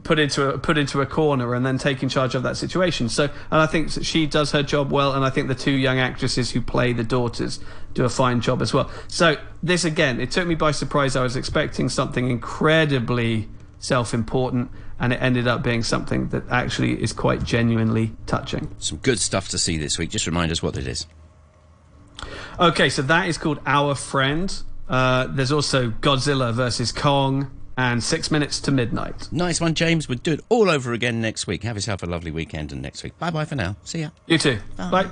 put 0.04 0.20
into 0.20 0.50
a 0.50 0.58
put 0.58 0.78
into 0.78 1.02
a 1.02 1.06
corner 1.06 1.54
and 1.54 1.66
then 1.66 1.78
taking 1.78 2.10
charge 2.10 2.36
of 2.36 2.44
that 2.44 2.58
situation. 2.58 3.10
So, 3.10 3.26
and 3.26 3.62
I 3.62 3.66
think 3.66 3.92
she 4.04 4.28
does 4.28 4.52
her 4.52 4.64
job 4.64 4.92
well, 4.92 5.14
and 5.14 5.26
I 5.26 5.30
think 5.30 5.48
the 5.48 5.56
two 5.56 5.72
young 5.72 6.00
actresses 6.00 6.52
who 6.52 6.62
play 6.62 6.94
the 6.94 7.04
daughters 7.04 7.60
do 7.94 8.06
a 8.06 8.10
fine 8.10 8.42
job 8.42 8.62
as 8.62 8.74
well. 8.74 8.90
So, 9.08 9.38
this 9.64 9.86
again, 9.86 10.20
it 10.20 10.32
took 10.32 10.48
me 10.48 10.56
by 10.56 10.72
surprise. 10.72 11.16
I 11.16 11.24
was 11.24 11.36
expecting 11.36 11.90
something 11.90 12.30
incredibly 12.30 13.50
self-important, 13.80 14.72
and 15.00 15.14
it 15.14 15.22
ended 15.22 15.48
up 15.48 15.64
being 15.64 15.84
something 15.84 16.30
that 16.30 16.44
actually 16.50 17.02
is 17.02 17.14
quite 17.14 17.44
genuinely 17.44 18.14
touching. 18.26 18.74
Some 18.80 18.98
good 18.98 19.20
stuff 19.20 19.50
to 19.50 19.58
see 19.58 19.78
this 19.78 19.98
week. 19.98 20.10
Just 20.10 20.28
remind 20.28 20.52
us 20.52 20.62
what 20.62 20.78
it 20.78 20.88
is. 20.88 21.06
Okay, 22.60 22.90
so 22.90 23.04
that 23.04 23.28
is 23.28 23.38
called 23.38 23.60
Our 23.66 23.94
Friend. 23.94 24.64
Uh, 24.90 25.28
there's 25.28 25.52
also 25.52 25.90
Godzilla 25.90 26.54
versus 26.54 26.92
Kong 26.92 27.52
and 27.78 28.04
Six 28.04 28.32
Minutes 28.32 28.60
to 28.62 28.72
Midnight. 28.72 29.32
Nice 29.32 29.62
one, 29.62 29.74
James. 29.74 30.10
We'll 30.10 30.18
do 30.18 30.34
it 30.34 30.42
all 30.50 30.70
over 30.70 30.94
again 30.94 31.22
next 31.22 31.48
week. 31.48 31.64
Have 31.64 31.78
yourself 31.78 32.04
a 32.04 32.08
lovely 32.08 32.32
weekend 32.32 32.72
and 32.72 32.82
next 32.82 33.04
week. 33.04 33.18
Bye 33.20 33.30
bye 33.30 33.46
for 33.46 33.56
now. 33.56 33.76
See 33.84 34.02
ya. 34.02 34.10
You 34.26 34.38
too. 34.38 34.60
Bye. 34.78 35.10